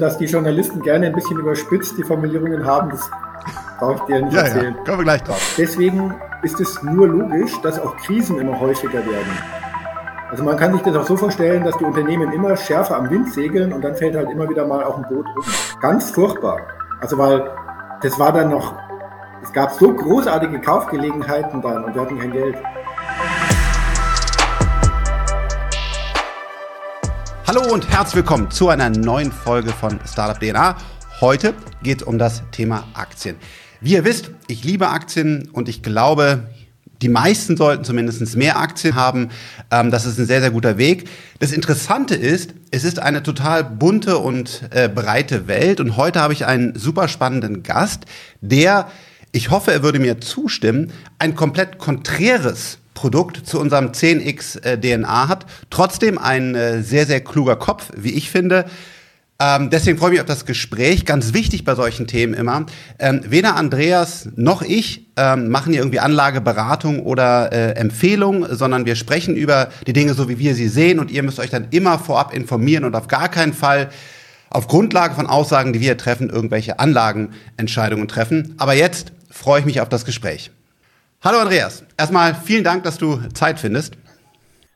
Dass 0.00 0.16
die 0.16 0.24
Journalisten 0.24 0.80
gerne 0.80 1.06
ein 1.06 1.12
bisschen 1.12 1.38
überspitzt 1.38 1.98
die 1.98 2.02
Formulierungen 2.02 2.64
haben, 2.64 2.90
das 2.90 3.10
brauche 3.78 3.94
ich 3.94 4.00
dir 4.02 4.22
nicht 4.22 4.34
ja, 4.34 4.42
erzählen. 4.42 4.74
Ja, 4.74 4.84
kommen 4.84 4.98
wir 4.98 5.04
gleich 5.04 5.22
drauf. 5.22 5.54
Deswegen 5.58 6.14
ist 6.42 6.58
es 6.58 6.82
nur 6.82 7.06
logisch, 7.06 7.60
dass 7.60 7.78
auch 7.78 7.96
Krisen 7.98 8.38
immer 8.38 8.58
häufiger 8.58 9.04
werden. 9.04 9.38
Also 10.30 10.44
man 10.44 10.56
kann 10.56 10.72
sich 10.72 10.82
das 10.82 10.96
auch 10.96 11.06
so 11.06 11.16
vorstellen, 11.16 11.64
dass 11.64 11.76
die 11.76 11.84
Unternehmen 11.84 12.32
immer 12.32 12.56
schärfer 12.56 12.96
am 12.96 13.10
Wind 13.10 13.32
segeln 13.32 13.72
und 13.72 13.82
dann 13.82 13.94
fällt 13.94 14.16
halt 14.16 14.30
immer 14.30 14.48
wieder 14.48 14.66
mal 14.66 14.84
auf 14.84 14.96
ein 14.96 15.02
Boot 15.02 15.26
um. 15.26 15.42
Ganz 15.80 16.10
furchtbar. 16.10 16.60
Also 17.00 17.18
weil 17.18 17.50
das 18.02 18.18
war 18.18 18.32
dann 18.32 18.50
noch, 18.50 18.74
es 19.42 19.52
gab 19.52 19.72
so 19.72 19.92
großartige 19.92 20.60
Kaufgelegenheiten 20.60 21.60
dann 21.60 21.84
und 21.84 21.94
wir 21.94 22.02
hatten 22.02 22.18
kein 22.18 22.32
Geld. 22.32 22.56
Hallo 27.52 27.72
und 27.72 27.90
herzlich 27.90 28.14
willkommen 28.14 28.48
zu 28.52 28.68
einer 28.68 28.90
neuen 28.90 29.32
Folge 29.32 29.72
von 29.72 29.98
Startup 30.06 30.38
DNA. 30.38 30.76
Heute 31.20 31.52
geht 31.82 32.02
es 32.02 32.06
um 32.06 32.16
das 32.16 32.44
Thema 32.52 32.86
Aktien. 32.94 33.34
Wie 33.80 33.94
ihr 33.94 34.04
wisst, 34.04 34.30
ich 34.46 34.62
liebe 34.62 34.88
Aktien 34.88 35.48
und 35.52 35.68
ich 35.68 35.82
glaube, 35.82 36.44
die 37.02 37.08
meisten 37.08 37.56
sollten 37.56 37.82
zumindest 37.82 38.36
mehr 38.36 38.56
Aktien 38.56 38.94
haben. 38.94 39.30
Ähm, 39.72 39.90
das 39.90 40.06
ist 40.06 40.16
ein 40.20 40.26
sehr, 40.26 40.40
sehr 40.40 40.52
guter 40.52 40.78
Weg. 40.78 41.08
Das 41.40 41.50
Interessante 41.50 42.14
ist, 42.14 42.54
es 42.70 42.84
ist 42.84 43.00
eine 43.00 43.20
total 43.24 43.64
bunte 43.64 44.18
und 44.18 44.62
äh, 44.70 44.88
breite 44.88 45.48
Welt. 45.48 45.80
Und 45.80 45.96
heute 45.96 46.20
habe 46.20 46.32
ich 46.32 46.46
einen 46.46 46.78
super 46.78 47.08
spannenden 47.08 47.64
Gast, 47.64 48.04
der, 48.40 48.88
ich 49.32 49.50
hoffe, 49.50 49.72
er 49.72 49.82
würde 49.82 49.98
mir 49.98 50.20
zustimmen, 50.20 50.92
ein 51.18 51.34
komplett 51.34 51.78
konträres 51.78 52.78
Produkt 53.00 53.46
zu 53.46 53.58
unserem 53.58 53.92
10x 53.92 54.62
äh, 54.62 54.78
DNA 54.78 55.26
hat. 55.28 55.46
Trotzdem 55.70 56.18
ein 56.18 56.54
äh, 56.54 56.82
sehr, 56.82 57.06
sehr 57.06 57.22
kluger 57.22 57.56
Kopf, 57.56 57.90
wie 57.96 58.10
ich 58.10 58.30
finde. 58.30 58.66
Ähm, 59.40 59.70
deswegen 59.70 59.96
freue 59.96 60.10
ich 60.10 60.12
mich 60.12 60.20
auf 60.20 60.26
das 60.26 60.44
Gespräch. 60.44 61.06
Ganz 61.06 61.32
wichtig 61.32 61.64
bei 61.64 61.74
solchen 61.74 62.06
Themen 62.06 62.34
immer. 62.34 62.66
Ähm, 62.98 63.22
weder 63.26 63.56
Andreas 63.56 64.28
noch 64.36 64.60
ich 64.60 65.06
ähm, 65.16 65.48
machen 65.48 65.72
hier 65.72 65.80
irgendwie 65.80 66.00
Anlageberatung 66.00 67.00
oder 67.00 67.50
äh, 67.50 67.70
Empfehlung, 67.70 68.44
sondern 68.50 68.84
wir 68.84 68.96
sprechen 68.96 69.34
über 69.34 69.70
die 69.86 69.94
Dinge 69.94 70.12
so, 70.12 70.28
wie 70.28 70.38
wir 70.38 70.54
sie 70.54 70.68
sehen. 70.68 70.98
Und 70.98 71.10
ihr 71.10 71.22
müsst 71.22 71.40
euch 71.40 71.48
dann 71.48 71.68
immer 71.70 71.98
vorab 71.98 72.34
informieren 72.34 72.84
und 72.84 72.94
auf 72.94 73.08
gar 73.08 73.30
keinen 73.30 73.54
Fall 73.54 73.88
auf 74.50 74.66
Grundlage 74.66 75.14
von 75.14 75.26
Aussagen, 75.26 75.72
die 75.72 75.80
wir 75.80 75.96
treffen, 75.96 76.28
irgendwelche 76.28 76.78
Anlagenentscheidungen 76.78 78.08
treffen. 78.08 78.56
Aber 78.58 78.74
jetzt 78.74 79.12
freue 79.30 79.60
ich 79.60 79.64
mich 79.64 79.80
auf 79.80 79.88
das 79.88 80.04
Gespräch. 80.04 80.50
Hallo 81.22 81.36
Andreas, 81.38 81.84
erstmal 81.98 82.34
vielen 82.34 82.64
Dank, 82.64 82.82
dass 82.84 82.96
du 82.96 83.18
Zeit 83.34 83.60
findest. 83.60 83.92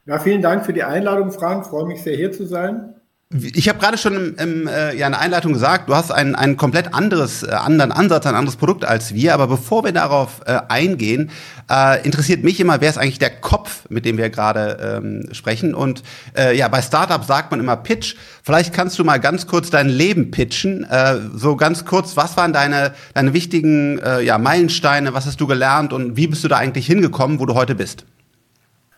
Ja, 0.05 0.19
vielen 0.19 0.42
Dank 0.42 0.67
für 0.67 0.75
die 0.75 0.83
Einladung, 0.83 1.33
Frank. 1.33 1.64
Freue 1.64 1.86
mich 1.86 2.03
sehr, 2.03 2.19
hier 2.19 2.33
zu 2.33 2.45
sein. 2.45 2.94
Ich 3.36 3.68
habe 3.68 3.80
gerade 3.80 3.98
schon 3.98 4.14
im, 4.14 4.36
im, 4.36 4.68
äh, 4.68 4.94
ja, 4.94 5.06
in 5.06 5.12
der 5.12 5.20
Einleitung 5.20 5.52
gesagt, 5.52 5.88
du 5.88 5.94
hast 5.96 6.12
ein, 6.12 6.36
ein 6.36 6.56
komplett 6.56 6.94
anderes, 6.94 7.42
äh, 7.42 7.50
anderen 7.50 7.90
Ansatz, 7.90 8.27
ein 8.27 8.36
anderes 8.36 8.54
Produkt 8.54 8.84
als 8.84 9.12
wir. 9.12 9.34
Aber 9.34 9.48
bevor 9.48 9.82
wir 9.82 9.90
darauf 9.90 10.42
äh, 10.46 10.60
eingehen, 10.68 11.30
äh, 11.68 12.05
interessiert 12.05 12.44
mich 12.44 12.60
immer, 12.60 12.80
wer 12.80 12.90
ist 12.90 12.96
eigentlich 12.96 13.18
der 13.18 13.30
Kopf, 13.30 13.86
mit 13.88 14.05
dem 14.05 14.18
wir 14.18 14.30
gerade 14.30 15.00
ähm, 15.02 15.34
sprechen. 15.34 15.74
Und 15.74 16.05
äh, 16.38 16.56
ja, 16.56 16.68
bei 16.68 16.80
Startup 16.80 17.24
sagt 17.24 17.50
man 17.50 17.58
immer 17.58 17.77
Pitch. 17.77 18.14
Vielleicht 18.44 18.72
kannst 18.72 19.00
du 19.00 19.05
mal 19.05 19.18
ganz 19.18 19.48
kurz 19.48 19.68
dein 19.68 19.88
Leben 19.88 20.30
pitchen. 20.30 20.84
Äh, 20.84 21.16
so 21.34 21.56
ganz 21.56 21.84
kurz, 21.84 22.16
was 22.16 22.36
waren 22.36 22.52
deine, 22.52 22.94
deine 23.14 23.32
wichtigen 23.32 23.98
äh, 23.98 24.22
ja, 24.22 24.38
Meilensteine? 24.38 25.12
Was 25.12 25.27
hast 25.27 25.40
du 25.40 25.48
gelernt 25.48 25.92
und 25.92 26.16
wie 26.16 26.28
bist 26.28 26.44
du 26.44 26.48
da 26.48 26.58
eigentlich 26.58 26.86
hingekommen, 26.86 27.40
wo 27.40 27.46
du 27.46 27.55
heute 27.55 27.74
bist? 27.74 28.05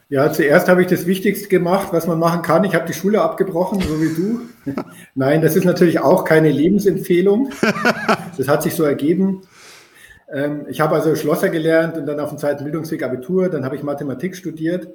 Ja, 0.08 0.32
zuerst 0.32 0.68
habe 0.68 0.82
ich 0.82 0.86
das 0.86 1.04
Wichtigste 1.06 1.48
gemacht, 1.48 1.88
was 1.90 2.06
man 2.06 2.20
machen 2.20 2.42
kann. 2.42 2.62
Ich 2.62 2.76
habe 2.76 2.86
die 2.86 2.92
Schule 2.92 3.22
abgebrochen, 3.22 3.80
so 3.80 4.00
wie 4.00 4.14
du. 4.14 4.40
Nein, 5.16 5.42
das 5.42 5.56
ist 5.56 5.64
natürlich 5.64 5.98
auch 5.98 6.24
keine 6.24 6.50
Lebensempfehlung. 6.50 7.50
Das 8.36 8.48
hat 8.48 8.62
sich 8.62 8.74
so 8.74 8.84
ergeben. 8.84 9.40
Ähm, 10.30 10.66
ich 10.68 10.82
habe 10.82 10.94
also 10.94 11.16
Schlosser 11.16 11.48
gelernt 11.48 11.96
und 11.96 12.04
dann 12.04 12.20
auf 12.20 12.28
dem 12.28 12.36
zweiten 12.36 12.64
Bildungsweg 12.64 13.02
Abitur. 13.02 13.48
Dann 13.48 13.64
habe 13.64 13.76
ich 13.76 13.82
Mathematik 13.82 14.36
studiert, 14.36 14.88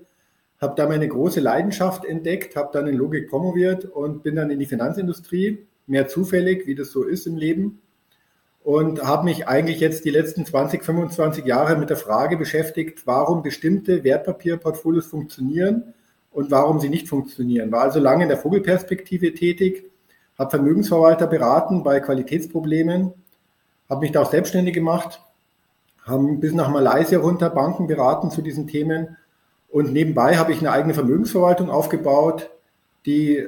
habe 0.59 0.75
da 0.77 0.87
meine 0.87 1.07
große 1.07 1.39
Leidenschaft 1.39 2.05
entdeckt, 2.05 2.55
habe 2.55 2.69
dann 2.71 2.85
in 2.85 2.95
Logik 2.95 3.31
promoviert 3.31 3.85
und 3.85 4.21
bin 4.21 4.35
dann 4.35 4.51
in 4.51 4.59
die 4.59 4.67
Finanzindustrie. 4.67 5.65
Mehr 5.87 6.07
zufällig, 6.07 6.67
wie 6.67 6.75
das 6.75 6.91
so 6.91 7.03
ist 7.03 7.25
im 7.25 7.35
Leben 7.35 7.81
und 8.63 9.03
habe 9.03 9.25
mich 9.25 9.47
eigentlich 9.47 9.79
jetzt 9.79 10.05
die 10.05 10.11
letzten 10.11 10.45
20, 10.45 10.83
25 10.83 11.45
Jahre 11.45 11.75
mit 11.77 11.89
der 11.89 11.97
Frage 11.97 12.37
beschäftigt, 12.37 13.05
warum 13.05 13.41
bestimmte 13.41 14.03
Wertpapierportfolios 14.03 15.07
funktionieren 15.07 15.93
und 16.31 16.51
warum 16.51 16.79
sie 16.79 16.89
nicht 16.89 17.09
funktionieren. 17.09 17.71
War 17.71 17.81
also 17.81 17.99
lange 17.99 18.23
in 18.23 18.29
der 18.29 18.37
Vogelperspektive 18.37 19.33
tätig, 19.33 19.89
habe 20.37 20.51
Vermögensverwalter 20.51 21.27
beraten 21.27 21.83
bei 21.83 21.99
Qualitätsproblemen, 21.99 23.13
habe 23.89 24.01
mich 24.01 24.11
da 24.11 24.21
auch 24.21 24.31
selbstständig 24.31 24.73
gemacht, 24.73 25.21
haben 26.05 26.39
bis 26.39 26.53
nach 26.53 26.69
Malaysia 26.69 27.19
runter 27.19 27.49
Banken 27.49 27.87
beraten 27.87 28.31
zu 28.31 28.41
diesen 28.41 28.67
Themen 28.67 29.17
und 29.69 29.91
nebenbei 29.91 30.37
habe 30.37 30.51
ich 30.51 30.59
eine 30.59 30.71
eigene 30.71 30.93
Vermögensverwaltung 30.93 31.69
aufgebaut, 31.69 32.49
die 33.05 33.47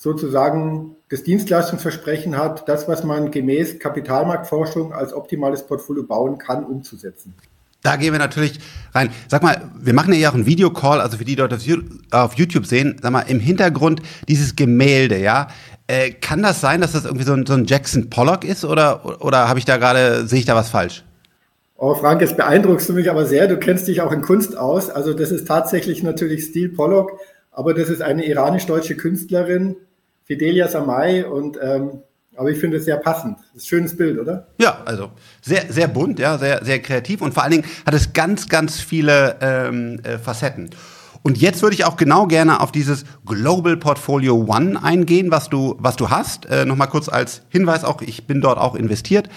sozusagen 0.00 0.96
das 1.10 1.24
Dienstleistungsversprechen 1.24 2.38
hat, 2.38 2.66
das, 2.70 2.88
was 2.88 3.04
man 3.04 3.30
gemäß 3.30 3.78
Kapitalmarktforschung 3.78 4.94
als 4.94 5.12
optimales 5.12 5.66
Portfolio 5.66 6.04
bauen 6.04 6.38
kann, 6.38 6.64
umzusetzen. 6.64 7.34
Da 7.82 7.96
gehen 7.96 8.12
wir 8.12 8.18
natürlich 8.18 8.58
rein. 8.94 9.10
Sag 9.28 9.42
mal, 9.42 9.70
wir 9.78 9.92
machen 9.92 10.14
ja 10.14 10.30
auch 10.30 10.34
einen 10.34 10.46
Videocall, 10.46 11.02
also 11.02 11.18
für 11.18 11.26
die 11.26 11.34
Leute 11.34 11.58
auf 12.12 12.32
YouTube 12.34 12.64
sehen, 12.64 12.96
sag 13.02 13.12
mal, 13.12 13.20
im 13.22 13.40
Hintergrund 13.40 14.00
dieses 14.26 14.56
Gemälde, 14.56 15.18
ja. 15.18 15.48
Äh, 15.86 16.12
kann 16.12 16.42
das 16.42 16.62
sein, 16.62 16.80
dass 16.80 16.92
das 16.92 17.04
irgendwie 17.04 17.24
so 17.24 17.34
ein, 17.34 17.44
so 17.44 17.52
ein 17.52 17.66
Jackson 17.66 18.08
Pollock 18.08 18.44
ist 18.44 18.64
oder, 18.64 19.22
oder 19.22 19.48
habe 19.48 19.58
ich 19.58 19.66
da 19.66 19.76
gerade, 19.76 20.26
sehe 20.26 20.38
ich 20.38 20.46
da 20.46 20.54
was 20.54 20.70
falsch? 20.70 21.04
Oh, 21.76 21.94
Frank, 21.94 22.22
jetzt 22.22 22.38
beeindruckst 22.38 22.88
du 22.88 22.94
mich 22.94 23.10
aber 23.10 23.26
sehr. 23.26 23.48
Du 23.48 23.58
kennst 23.58 23.86
dich 23.86 24.00
auch 24.00 24.12
in 24.12 24.22
Kunst 24.22 24.56
aus. 24.56 24.88
Also 24.88 25.12
das 25.12 25.30
ist 25.30 25.46
tatsächlich 25.46 26.02
natürlich 26.02 26.44
Stil 26.44 26.70
Pollock, 26.70 27.18
aber 27.50 27.74
das 27.74 27.90
ist 27.90 28.00
eine 28.00 28.24
iranisch-deutsche 28.24 28.96
Künstlerin, 28.96 29.76
Fidelia 30.30 30.68
Samai 30.68 31.26
und 31.26 31.58
ähm, 31.60 32.02
aber 32.36 32.50
ich 32.52 32.58
finde 32.58 32.76
es 32.76 32.84
sehr 32.84 32.98
passend. 32.98 33.36
Das 33.38 33.48
ist 33.48 33.54
ein 33.64 33.66
schönes 33.66 33.96
Bild, 33.96 34.16
oder? 34.16 34.46
Ja, 34.60 34.80
also 34.84 35.10
sehr, 35.42 35.64
sehr 35.68 35.88
bunt, 35.88 36.20
ja, 36.20 36.38
sehr, 36.38 36.64
sehr 36.64 36.78
kreativ 36.78 37.20
und 37.20 37.34
vor 37.34 37.42
allen 37.42 37.50
Dingen 37.50 37.64
hat 37.84 37.94
es 37.94 38.12
ganz, 38.12 38.48
ganz 38.48 38.78
viele 38.78 39.36
ähm, 39.40 39.98
äh, 40.04 40.18
Facetten. 40.18 40.70
Und 41.22 41.36
jetzt 41.38 41.62
würde 41.62 41.74
ich 41.74 41.84
auch 41.84 41.96
genau 41.96 42.28
gerne 42.28 42.60
auf 42.60 42.70
dieses 42.70 43.04
Global 43.26 43.76
Portfolio 43.76 44.36
One 44.36 44.80
eingehen, 44.80 45.32
was 45.32 45.48
du, 45.48 45.74
was 45.80 45.96
du 45.96 46.10
hast. 46.10 46.46
Äh, 46.46 46.64
nochmal 46.64 46.88
kurz 46.88 47.08
als 47.08 47.42
Hinweis 47.48 47.82
auch, 47.82 48.00
ich 48.00 48.28
bin 48.28 48.40
dort 48.40 48.58
auch 48.58 48.76
investiert. 48.76 49.28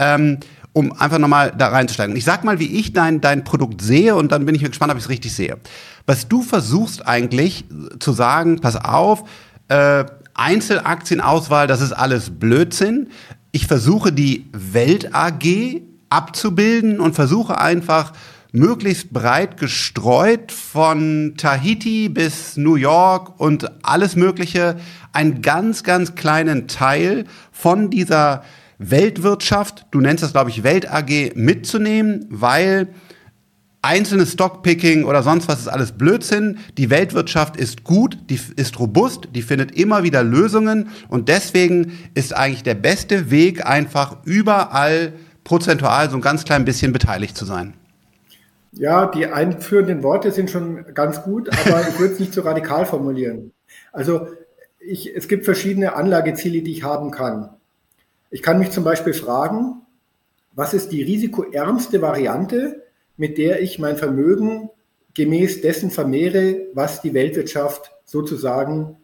Ähm, 0.00 0.38
um 0.72 0.90
einfach 0.98 1.18
nochmal 1.18 1.52
da 1.56 1.68
reinzusteigen. 1.68 2.16
Ich 2.16 2.24
sag 2.24 2.44
mal, 2.44 2.58
wie 2.58 2.78
ich 2.78 2.92
dein, 2.92 3.20
dein 3.20 3.44
Produkt 3.44 3.80
sehe 3.80 4.16
und 4.16 4.32
dann 4.32 4.44
bin 4.44 4.54
ich 4.54 4.64
gespannt, 4.64 4.90
ob 4.90 4.98
ich 4.98 5.04
es 5.04 5.10
richtig 5.10 5.34
sehe. 5.34 5.58
Was 6.06 6.28
du 6.28 6.42
versuchst 6.42 7.06
eigentlich 7.06 7.66
zu 8.00 8.12
sagen, 8.12 8.58
pass 8.60 8.76
auf, 8.76 9.24
äh, 9.68 10.04
Einzelaktienauswahl, 10.34 11.66
das 11.66 11.80
ist 11.80 11.92
alles 11.92 12.38
Blödsinn. 12.38 13.08
Ich 13.50 13.66
versuche 13.66 14.12
die 14.12 14.46
Welt 14.52 15.14
AG 15.14 15.82
abzubilden 16.10 17.00
und 17.00 17.14
versuche 17.14 17.58
einfach 17.58 18.12
möglichst 18.52 19.12
breit 19.12 19.56
gestreut 19.56 20.52
von 20.52 21.34
Tahiti 21.38 22.08
bis 22.10 22.56
New 22.56 22.76
York 22.76 23.40
und 23.40 23.70
alles 23.82 24.14
Mögliche 24.14 24.76
einen 25.12 25.40
ganz, 25.40 25.82
ganz 25.84 26.14
kleinen 26.14 26.68
Teil 26.68 27.24
von 27.50 27.88
dieser 27.88 28.42
Weltwirtschaft, 28.78 29.86
du 29.90 30.00
nennst 30.00 30.24
das, 30.24 30.32
glaube 30.32 30.50
ich, 30.50 30.64
Welt 30.64 30.90
AG, 30.90 31.32
mitzunehmen, 31.34 32.26
weil 32.30 32.88
einzelnes 33.82 34.32
Stockpicking 34.32 35.04
oder 35.04 35.22
sonst 35.24 35.48
was 35.48 35.60
ist 35.60 35.68
alles 35.68 35.92
Blödsinn. 35.92 36.58
Die 36.78 36.88
Weltwirtschaft 36.88 37.56
ist 37.56 37.82
gut, 37.82 38.16
die 38.30 38.40
ist 38.56 38.78
robust, 38.78 39.28
die 39.34 39.42
findet 39.42 39.76
immer 39.76 40.04
wieder 40.04 40.22
Lösungen 40.22 40.90
und 41.08 41.28
deswegen 41.28 41.98
ist 42.14 42.34
eigentlich 42.34 42.62
der 42.62 42.74
beste 42.74 43.30
Weg 43.30 43.66
einfach 43.66 44.18
überall 44.24 45.12
prozentual 45.44 46.08
so 46.08 46.16
ein 46.16 46.22
ganz 46.22 46.44
klein 46.44 46.64
bisschen 46.64 46.92
beteiligt 46.92 47.36
zu 47.36 47.44
sein. 47.44 47.74
Ja, 48.70 49.06
die 49.06 49.26
einführenden 49.26 50.02
Worte 50.02 50.30
sind 50.30 50.50
schon 50.50 50.94
ganz 50.94 51.22
gut, 51.22 51.50
aber 51.50 51.86
ich 51.88 51.98
würde 51.98 52.14
es 52.14 52.20
nicht 52.20 52.32
so 52.32 52.42
radikal 52.42 52.86
formulieren. 52.86 53.52
Also 53.92 54.28
ich, 54.78 55.14
es 55.14 55.28
gibt 55.28 55.44
verschiedene 55.44 55.94
Anlageziele, 55.94 56.62
die 56.62 56.72
ich 56.72 56.82
haben 56.84 57.10
kann. 57.10 57.50
Ich 58.30 58.42
kann 58.42 58.58
mich 58.58 58.70
zum 58.70 58.84
Beispiel 58.84 59.12
fragen, 59.12 59.82
was 60.54 60.72
ist 60.72 60.90
die 60.90 61.02
risikoärmste 61.02 62.00
Variante, 62.00 62.82
mit 63.16 63.38
der 63.38 63.62
ich 63.62 63.78
mein 63.78 63.96
Vermögen 63.96 64.70
gemäß 65.14 65.60
dessen 65.60 65.90
vermehre, 65.90 66.66
was 66.74 67.02
die 67.02 67.14
Weltwirtschaft 67.14 67.92
sozusagen 68.04 68.96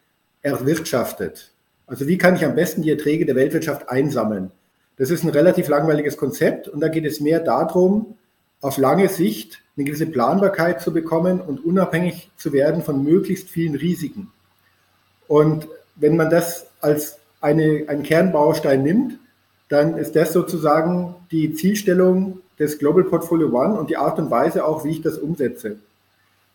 erwirtschaftet. 0.42 1.52
Also 1.86 2.06
wie 2.06 2.18
kann 2.18 2.36
ich 2.36 2.44
am 2.44 2.54
besten 2.54 2.82
die 2.82 2.90
Erträge 2.90 3.26
der 3.26 3.36
Weltwirtschaft 3.36 3.88
einsammeln? 3.88 4.50
Das 4.96 5.10
ist 5.10 5.22
ein 5.22 5.30
relativ 5.30 5.68
langweiliges 5.68 6.16
Konzept 6.16 6.68
und 6.68 6.80
da 6.80 6.88
geht 6.88 7.04
es 7.04 7.20
mehr 7.20 7.40
darum, 7.40 8.16
auf 8.60 8.78
lange 8.78 9.08
Sicht 9.08 9.62
eine 9.76 9.84
gewisse 9.84 10.06
Planbarkeit 10.06 10.80
zu 10.80 10.92
bekommen 10.92 11.40
und 11.40 11.64
unabhängig 11.64 12.30
zu 12.36 12.52
werden 12.52 12.82
von 12.82 13.04
möglichst 13.04 13.48
vielen 13.48 13.76
Risiken. 13.76 14.32
Und 15.28 15.68
wenn 15.94 16.16
man 16.16 16.30
das 16.30 16.66
als 16.80 17.18
eine, 17.40 17.84
einen 17.86 18.02
Kernbaustein 18.02 18.82
nimmt, 18.82 19.18
dann 19.68 19.96
ist 19.96 20.16
das 20.16 20.32
sozusagen 20.32 21.14
die 21.30 21.52
Zielstellung 21.54 22.40
des 22.58 22.78
Global 22.78 23.04
Portfolio 23.04 23.48
One 23.48 23.78
und 23.78 23.90
die 23.90 23.96
Art 23.96 24.18
und 24.18 24.30
Weise 24.30 24.64
auch, 24.64 24.84
wie 24.84 24.90
ich 24.90 25.02
das 25.02 25.18
umsetze. 25.18 25.76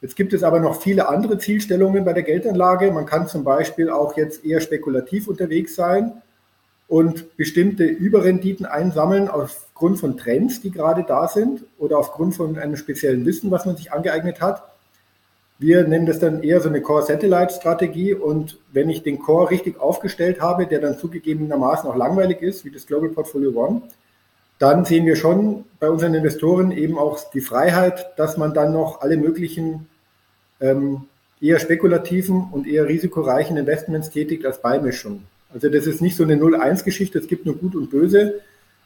Jetzt 0.01 0.17
gibt 0.17 0.33
es 0.33 0.43
aber 0.43 0.59
noch 0.59 0.81
viele 0.81 1.07
andere 1.07 1.37
Zielstellungen 1.37 2.03
bei 2.03 2.11
der 2.11 2.23
Geldanlage. 2.23 2.91
Man 2.91 3.05
kann 3.05 3.27
zum 3.27 3.45
Beispiel 3.45 3.89
auch 3.89 4.17
jetzt 4.17 4.43
eher 4.43 4.59
spekulativ 4.59 5.29
unterwegs 5.29 5.75
sein 5.75 6.21
und 6.89 7.37
bestimmte 7.37 7.85
Überrenditen 7.85 8.65
einsammeln 8.65 9.29
aufgrund 9.29 9.99
von 9.99 10.17
Trends, 10.17 10.59
die 10.59 10.71
gerade 10.71 11.05
da 11.07 11.29
sind 11.29 11.63
oder 11.77 11.97
aufgrund 11.97 12.35
von 12.35 12.57
einem 12.57 12.75
speziellen 12.75 13.25
Wissen, 13.25 13.49
was 13.49 13.65
man 13.65 13.77
sich 13.77 13.93
angeeignet 13.93 14.41
hat. 14.41 14.63
Wir 15.57 15.87
nennen 15.87 16.05
das 16.05 16.19
dann 16.19 16.43
eher 16.43 16.59
so 16.59 16.67
eine 16.67 16.81
Core-Satellite-Strategie 16.81 18.13
und 18.13 18.59
wenn 18.73 18.89
ich 18.89 19.03
den 19.03 19.19
Core 19.19 19.51
richtig 19.51 19.79
aufgestellt 19.79 20.41
habe, 20.41 20.67
der 20.67 20.81
dann 20.81 20.97
zugegebenermaßen 20.97 21.89
auch 21.89 21.95
langweilig 21.95 22.41
ist, 22.41 22.65
wie 22.65 22.71
das 22.71 22.85
Global 22.85 23.09
Portfolio 23.09 23.51
One, 23.51 23.83
dann 24.59 24.85
sehen 24.85 25.05
wir 25.05 25.15
schon 25.15 25.65
bei 25.79 25.89
unseren 25.89 26.13
Investoren 26.13 26.71
eben 26.71 26.97
auch 26.97 27.31
die 27.31 27.41
Freiheit, 27.41 28.17
dass 28.17 28.37
man 28.37 28.53
dann 28.53 28.71
noch 28.71 29.01
alle 29.01 29.17
möglichen 29.17 29.87
ähm, 30.61 31.03
eher 31.41 31.59
spekulativen 31.59 32.47
und 32.51 32.67
eher 32.67 32.87
risikoreichen 32.87 33.57
Investments 33.57 34.09
tätigt 34.09 34.45
als 34.45 34.61
Beimischung. 34.61 35.23
Also 35.53 35.69
das 35.69 35.85
ist 35.85 36.01
nicht 36.01 36.15
so 36.15 36.23
eine 36.23 36.35
0-1-Geschichte, 36.35 37.19
es 37.19 37.27
gibt 37.27 37.45
nur 37.45 37.57
Gut 37.57 37.75
und 37.75 37.91
Böse, 37.91 38.41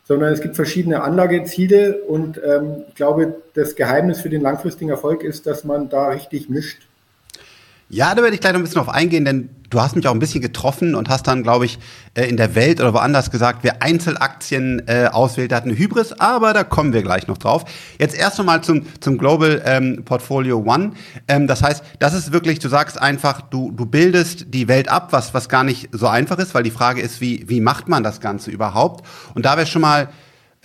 sondern 0.05 0.33
es 0.33 0.41
gibt 0.41 0.55
verschiedene 0.55 1.01
Anlageziele 1.03 2.01
und 2.03 2.41
ähm, 2.43 2.83
ich 2.87 2.95
glaube, 2.95 3.41
das 3.53 3.75
Geheimnis 3.75 4.21
für 4.21 4.29
den 4.29 4.41
langfristigen 4.41 4.89
Erfolg 4.89 5.23
ist, 5.23 5.45
dass 5.45 5.63
man 5.63 5.89
da 5.89 6.09
richtig 6.09 6.49
mischt. 6.49 6.87
Ja, 7.89 8.15
da 8.15 8.21
werde 8.21 8.33
ich 8.33 8.41
gleich 8.41 8.53
noch 8.53 8.59
ein 8.59 8.63
bisschen 8.63 8.83
drauf 8.83 8.93
eingehen, 8.93 9.23
denn 9.23 9.49
du 9.69 9.81
hast 9.81 9.95
mich 9.95 10.07
auch 10.07 10.13
ein 10.13 10.19
bisschen 10.19 10.41
getroffen 10.41 10.95
und 10.95 11.09
hast 11.09 11.27
dann, 11.27 11.43
glaube 11.43 11.65
ich, 11.65 11.79
äh, 12.13 12.25
in 12.25 12.37
der 12.37 12.55
Welt 12.55 12.79
oder 12.79 12.93
woanders 12.93 13.31
gesagt, 13.31 13.59
wer 13.63 13.81
Einzelaktien 13.81 14.81
äh, 14.87 15.07
auswählt, 15.11 15.51
der 15.51 15.57
hat 15.57 15.65
eine 15.65 15.77
Hybris, 15.77 16.13
aber 16.13 16.53
da 16.53 16.63
kommen 16.63 16.93
wir 16.93 17.01
gleich 17.03 17.27
noch 17.27 17.37
drauf. 17.37 17.65
Jetzt 17.99 18.15
erst 18.17 18.39
einmal 18.39 18.63
zum, 18.63 18.85
zum 18.99 19.17
Global 19.17 19.61
ähm, 19.65 20.03
Portfolio 20.05 20.59
One. 20.59 20.91
Ähm, 21.27 21.47
das 21.47 21.63
heißt, 21.63 21.83
das 21.99 22.13
ist 22.13 22.31
wirklich, 22.31 22.59
du 22.59 22.69
sagst 22.69 22.99
einfach, 22.99 23.41
du, 23.41 23.71
du 23.71 23.85
bildest 23.85 24.53
die 24.53 24.67
Welt 24.67 24.89
ab, 24.89 25.09
was, 25.11 25.33
was 25.33 25.49
gar 25.49 25.63
nicht 25.63 25.89
so 25.91 26.07
einfach 26.07 26.37
ist, 26.37 26.53
weil 26.53 26.63
die 26.63 26.71
Frage 26.71 27.01
ist, 27.01 27.21
wie, 27.21 27.47
wie 27.47 27.61
macht 27.61 27.87
man 27.87 28.03
das 28.03 28.21
Ganze 28.21 28.51
überhaupt? 28.51 29.05
Und 29.33 29.45
da 29.45 29.57
wäre 29.57 29.67
schon 29.67 29.81
mal 29.81 30.09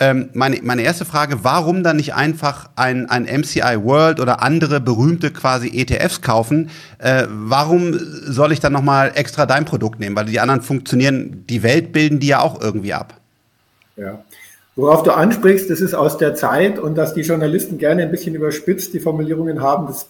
ähm, 0.02 0.30
meine, 0.34 0.58
meine 0.62 0.82
erste 0.82 1.04
Frage, 1.04 1.44
warum 1.44 1.84
dann 1.84 1.96
nicht 1.96 2.12
einfach 2.12 2.70
ein, 2.74 3.08
ein 3.08 3.22
MCI 3.22 3.84
World 3.84 4.18
oder 4.18 4.42
andere 4.42 4.80
berühmte 4.80 5.30
quasi 5.30 5.68
ETFs 5.68 6.22
kaufen? 6.22 6.70
Äh, 6.98 7.26
warum 7.28 7.96
soll 7.96 8.50
ich 8.50 8.58
dann 8.58 8.72
nochmal 8.72 9.12
extra 9.14 9.46
dein 9.46 9.64
Produkt 9.64 10.00
nehmen? 10.00 10.16
Weil 10.16 10.24
die 10.24 10.40
anderen 10.40 10.60
funktionieren, 10.60 11.44
die 11.48 11.62
Welt 11.62 11.92
bilden 11.92 12.18
die 12.18 12.26
ja 12.26 12.40
auch 12.40 12.60
irgendwie 12.60 12.92
ab. 12.92 13.14
Ja. 13.96 14.24
Worauf 14.74 15.04
du 15.04 15.12
ansprichst, 15.12 15.70
das 15.70 15.80
ist 15.80 15.94
aus 15.94 16.18
der 16.18 16.34
Zeit 16.34 16.80
und 16.80 16.96
dass 16.96 17.14
die 17.14 17.20
Journalisten 17.20 17.78
gerne 17.78 18.02
ein 18.02 18.10
bisschen 18.10 18.34
überspitzt 18.34 18.94
die 18.94 19.00
Formulierungen 19.00 19.62
haben, 19.62 19.86
das 19.86 20.08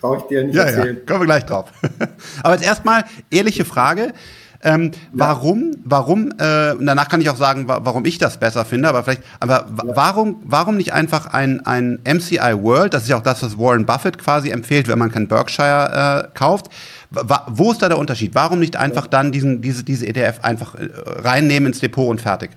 brauche 0.00 0.18
ich 0.18 0.22
dir 0.22 0.44
nicht 0.44 0.54
ja, 0.54 0.62
erzählen. 0.62 0.96
Ja, 0.96 1.02
kommen 1.04 1.20
wir 1.20 1.26
gleich 1.26 1.44
drauf. 1.44 1.70
Aber 2.42 2.54
jetzt 2.54 2.64
erstmal 2.64 3.04
ehrliche 3.30 3.66
Frage. 3.66 4.14
Ähm, 4.62 4.90
ja. 4.92 4.98
Warum, 5.12 5.76
warum, 5.84 6.32
äh, 6.38 6.72
und 6.72 6.86
danach 6.86 7.08
kann 7.08 7.20
ich 7.20 7.30
auch 7.30 7.36
sagen, 7.36 7.68
warum 7.68 8.04
ich 8.04 8.18
das 8.18 8.40
besser 8.40 8.64
finde, 8.64 8.88
aber 8.88 9.04
vielleicht, 9.04 9.22
aber 9.38 9.66
ja. 9.68 9.96
warum, 9.96 10.42
warum 10.44 10.76
nicht 10.76 10.92
einfach 10.92 11.26
ein, 11.26 11.64
ein 11.64 12.00
MCI 12.04 12.62
World, 12.62 12.92
das 12.92 13.04
ist 13.04 13.08
ja 13.08 13.18
auch 13.18 13.22
das, 13.22 13.42
was 13.42 13.56
Warren 13.56 13.86
Buffett 13.86 14.18
quasi 14.18 14.50
empfiehlt, 14.50 14.88
wenn 14.88 14.98
man 14.98 15.12
kein 15.12 15.28
Berkshire 15.28 16.28
äh, 16.32 16.36
kauft. 16.36 16.66
wo 17.10 17.70
ist 17.70 17.82
da 17.82 17.88
der 17.88 17.98
Unterschied? 17.98 18.34
Warum 18.34 18.58
nicht 18.58 18.74
einfach 18.74 19.06
dann 19.06 19.30
diesen, 19.30 19.62
diese, 19.62 19.84
diese 19.84 20.06
ETF 20.06 20.40
einfach 20.42 20.74
äh, 20.74 20.88
reinnehmen 21.06 21.68
ins 21.68 21.78
Depot 21.78 22.08
und 22.08 22.20
fertig? 22.20 22.50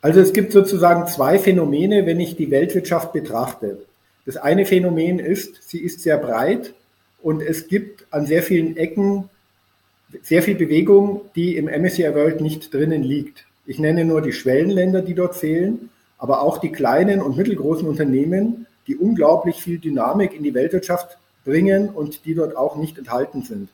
Also 0.00 0.20
es 0.20 0.32
gibt 0.32 0.52
sozusagen 0.52 1.06
zwei 1.08 1.38
Phänomene, 1.38 2.06
wenn 2.06 2.20
ich 2.20 2.36
die 2.36 2.50
Weltwirtschaft 2.50 3.12
betrachte. 3.12 3.78
Das 4.24 4.36
eine 4.36 4.64
Phänomen 4.64 5.18
ist, 5.18 5.68
sie 5.68 5.80
ist 5.80 6.00
sehr 6.00 6.16
breit 6.16 6.72
und 7.22 7.42
es 7.42 7.68
gibt 7.68 8.06
an 8.10 8.26
sehr 8.26 8.42
vielen 8.42 8.76
Ecken 8.76 9.28
sehr 10.22 10.42
viel 10.42 10.54
Bewegung, 10.54 11.22
die 11.36 11.56
im 11.56 11.66
MSCI 11.66 12.14
World 12.14 12.40
nicht 12.40 12.72
drinnen 12.72 13.02
liegt. 13.02 13.44
Ich 13.66 13.78
nenne 13.78 14.04
nur 14.04 14.22
die 14.22 14.32
Schwellenländer, 14.32 15.02
die 15.02 15.14
dort 15.14 15.36
fehlen, 15.36 15.90
aber 16.16 16.42
auch 16.42 16.58
die 16.58 16.72
kleinen 16.72 17.20
und 17.20 17.36
mittelgroßen 17.36 17.86
Unternehmen, 17.86 18.66
die 18.86 18.96
unglaublich 18.96 19.62
viel 19.62 19.78
Dynamik 19.78 20.34
in 20.34 20.42
die 20.42 20.54
Weltwirtschaft 20.54 21.18
bringen 21.44 21.90
und 21.90 22.24
die 22.24 22.34
dort 22.34 22.56
auch 22.56 22.76
nicht 22.76 22.98
enthalten 22.98 23.42
sind. 23.42 23.68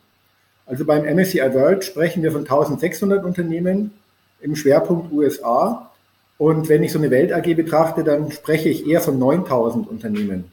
Also 0.66 0.84
beim 0.84 1.04
MSCI 1.04 1.54
World 1.54 1.84
sprechen 1.84 2.22
wir 2.22 2.32
von 2.32 2.42
1600 2.42 3.24
Unternehmen 3.24 3.92
im 4.40 4.56
Schwerpunkt 4.56 5.12
USA. 5.12 5.90
Und 6.38 6.68
wenn 6.68 6.82
ich 6.82 6.92
so 6.92 6.98
eine 6.98 7.10
Welt 7.10 7.32
AG 7.32 7.54
betrachte, 7.54 8.02
dann 8.02 8.30
spreche 8.32 8.68
ich 8.68 8.86
eher 8.86 9.00
von 9.00 9.18
9000 9.18 9.88
Unternehmen. 9.88 10.44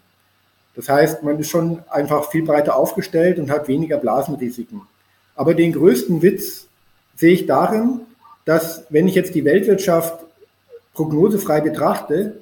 Das 0.75 0.88
heißt, 0.88 1.24
man 1.24 1.39
ist 1.39 1.50
schon 1.50 1.80
einfach 1.89 2.30
viel 2.30 2.44
breiter 2.44 2.75
aufgestellt 2.75 3.39
und 3.39 3.50
hat 3.50 3.68
weniger 3.68 3.98
Blasenrisiken. 3.98 4.81
Aber 5.36 5.54
den 5.54 5.74
größten 5.74 6.22
Witz 6.22 6.68
sehe 7.16 7.33
ich 7.33 7.45
darin, 7.45 8.01
dass 8.45 8.86
wenn 8.89 9.07
ich 9.07 9.16
jetzt 9.16 9.36
die 9.36 9.45
Weltwirtschaft 9.45 10.25
prognosefrei 10.94 11.62
betrachte, 11.62 12.38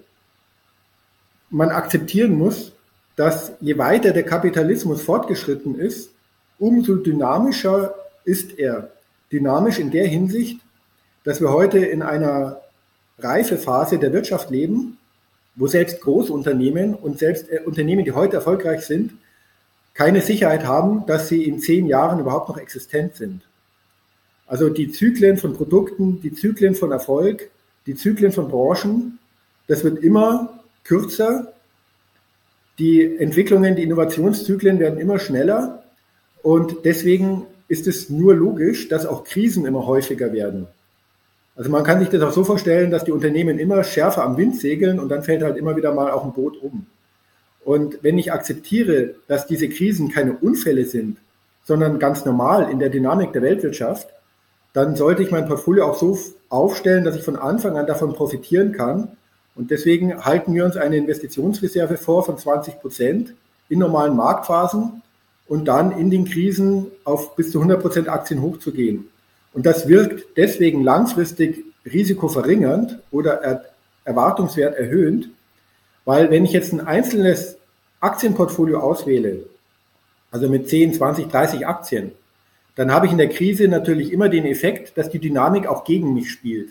man 1.50 1.70
akzeptieren 1.70 2.38
muss, 2.38 2.74
dass 3.16 3.52
je 3.60 3.78
weiter 3.78 4.12
der 4.12 4.24
Kapitalismus 4.24 5.02
fortgeschritten 5.02 5.78
ist, 5.78 6.12
umso 6.58 6.96
dynamischer 6.96 7.96
ist 8.24 8.58
er. 8.58 8.92
Dynamisch 9.32 9.80
in 9.80 9.92
der 9.92 10.08
Hinsicht, 10.08 10.60
dass 11.24 11.42
wir 11.42 11.52
heute 11.52 11.80
in 11.80 12.02
einer 12.02 12.62
Reifephase 13.20 14.00
der 14.00 14.14
Wirtschaft 14.14 14.50
leben, 14.50 14.98
wo 15.56 15.68
selbst 15.68 16.02
Großunternehmen 16.02 16.94
und 16.96 17.20
selbst 17.20 17.50
äh, 17.50 17.60
Unternehmen, 17.66 18.06
die 18.06 18.14
heute 18.14 18.38
erfolgreich 18.38 18.82
sind, 18.86 19.14
keine 20.00 20.22
Sicherheit 20.22 20.66
haben, 20.66 21.06
dass 21.08 21.28
sie 21.28 21.44
in 21.44 21.60
zehn 21.60 21.86
Jahren 21.86 22.22
überhaupt 22.22 22.48
noch 22.48 22.58
existent 22.58 23.18
sind. 23.18 23.42
Also 24.48 24.70
die 24.70 24.94
Zyklen 24.94 25.36
von 25.36 25.52
Produkten, 25.52 26.22
die 26.22 26.32
Zyklen 26.32 26.74
von 26.74 26.94
Erfolg, 26.94 27.52
die 27.86 27.96
Zyklen 27.96 28.32
von 28.32 28.48
Branchen, 28.48 29.20
das 29.68 29.84
wird 29.84 30.02
immer 30.02 30.62
kürzer. 30.86 31.52
Die 32.80 33.18
Entwicklungen, 33.18 33.76
die 33.76 33.84
Innovationszyklen 33.84 34.80
werden 34.80 35.00
immer 35.00 35.20
schneller. 35.20 35.84
Und 36.44 36.86
deswegen 36.86 37.46
ist 37.68 37.86
es 37.86 38.10
nur 38.10 38.34
logisch, 38.34 38.88
dass 38.88 39.06
auch 39.06 39.26
Krisen 39.26 39.66
immer 39.66 39.86
häufiger 39.86 40.32
werden. 40.32 40.68
Also 41.58 41.70
man 41.70 41.84
kann 41.84 42.00
sich 42.00 42.08
das 42.08 42.22
auch 42.22 42.32
so 42.32 42.46
vorstellen, 42.46 42.90
dass 42.90 43.04
die 43.04 43.12
Unternehmen 43.12 43.60
immer 43.60 43.84
schärfer 43.84 44.24
am 44.24 44.38
Wind 44.38 44.56
segeln 44.62 44.98
und 44.98 45.10
dann 45.10 45.24
fällt 45.24 45.44
halt 45.44 45.58
immer 45.58 45.76
wieder 45.76 45.94
mal 45.94 46.10
auch 46.10 46.24
ein 46.24 46.32
Boot 46.32 46.56
um. 46.64 46.86
Und 47.70 48.00
wenn 48.02 48.18
ich 48.18 48.34
akzeptiere, 48.34 49.14
dass 49.28 49.46
diese 49.46 49.70
Krisen 49.70 50.10
keine 50.10 50.34
Unfälle 50.34 50.86
sind, 50.86 51.18
sondern 51.64 52.00
ganz 52.00 52.26
normal 52.26 52.72
in 52.72 52.80
der 52.80 52.90
Dynamik 52.90 53.32
der 53.32 53.44
Weltwirtschaft, 53.44 54.10
dann 54.74 54.96
sollte 54.96 55.22
ich 55.22 55.30
mein 55.30 55.48
Portfolio 55.48 55.86
auch 55.86 55.96
so 55.96 56.18
aufstellen, 56.50 57.04
dass 57.04 57.16
ich 57.16 57.22
von 57.22 57.36
Anfang 57.36 57.78
an 57.78 57.86
davon 57.86 58.14
profitieren 58.14 58.72
kann. 58.72 59.10
Und 59.54 59.70
deswegen 59.70 60.26
halten 60.26 60.56
wir 60.56 60.66
uns 60.66 60.78
eine 60.78 60.98
Investitionsreserve 60.98 61.98
vor 61.98 62.26
von 62.26 62.40
20 62.40 62.82
Prozent 62.82 63.36
in 63.70 63.78
normalen 63.78 64.16
Marktphasen 64.16 65.04
und 65.48 65.66
dann 65.66 65.92
in 65.92 66.10
den 66.10 66.26
Krisen 66.26 66.88
auf 67.04 67.36
bis 67.36 67.52
zu 67.52 67.60
100 67.60 67.80
Prozent 67.80 68.10
Aktien 68.10 68.42
hochzugehen. 68.42 69.10
Und 69.54 69.68
das 69.68 69.88
wirkt 69.88 70.26
deswegen 70.38 70.84
langfristig 70.84 71.64
risikoverringernd 71.86 72.98
oder 73.12 73.62
Erwartungswert 74.06 74.76
erhöhend, 74.76 75.30
weil 76.04 76.32
wenn 76.32 76.46
ich 76.46 76.52
jetzt 76.52 76.74
ein 76.74 76.82
einzelnes 76.82 77.59
Aktienportfolio 78.00 78.80
auswähle, 78.80 79.46
also 80.32 80.48
mit 80.48 80.70
10, 80.70 80.94
20, 80.94 81.28
30 81.28 81.68
Aktien, 81.68 82.12
dann 82.76 82.94
habe 82.94 83.08
ich 83.08 83.12
in 83.12 83.18
der 83.18 83.30
Krise 83.30 83.68
natürlich 83.68 84.14
immer 84.14 84.30
den 84.30 84.46
Effekt, 84.46 84.98
dass 84.98 85.10
die 85.10 85.20
Dynamik 85.20 85.68
auch 85.68 85.84
gegen 85.84 86.14
mich 86.14 86.32
spielt. 86.32 86.70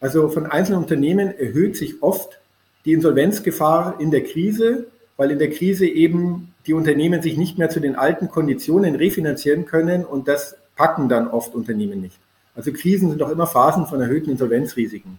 Also 0.00 0.28
von 0.28 0.46
einzelnen 0.46 0.80
Unternehmen 0.80 1.38
erhöht 1.38 1.76
sich 1.76 2.02
oft 2.02 2.40
die 2.84 2.92
Insolvenzgefahr 2.92 4.00
in 4.00 4.10
der 4.10 4.24
Krise, 4.24 4.86
weil 5.16 5.30
in 5.30 5.38
der 5.38 5.50
Krise 5.50 5.86
eben 5.86 6.52
die 6.66 6.74
Unternehmen 6.74 7.22
sich 7.22 7.36
nicht 7.36 7.56
mehr 7.56 7.70
zu 7.70 7.80
den 7.80 7.94
alten 7.94 8.28
Konditionen 8.28 8.96
refinanzieren 8.96 9.64
können 9.64 10.04
und 10.04 10.28
das 10.28 10.56
packen 10.76 11.08
dann 11.08 11.28
oft 11.28 11.54
Unternehmen 11.54 12.00
nicht. 12.00 12.18
Also 12.56 12.72
Krisen 12.72 13.10
sind 13.10 13.20
doch 13.20 13.30
immer 13.30 13.46
Phasen 13.46 13.86
von 13.86 14.00
erhöhten 14.00 14.30
Insolvenzrisiken. 14.30 15.18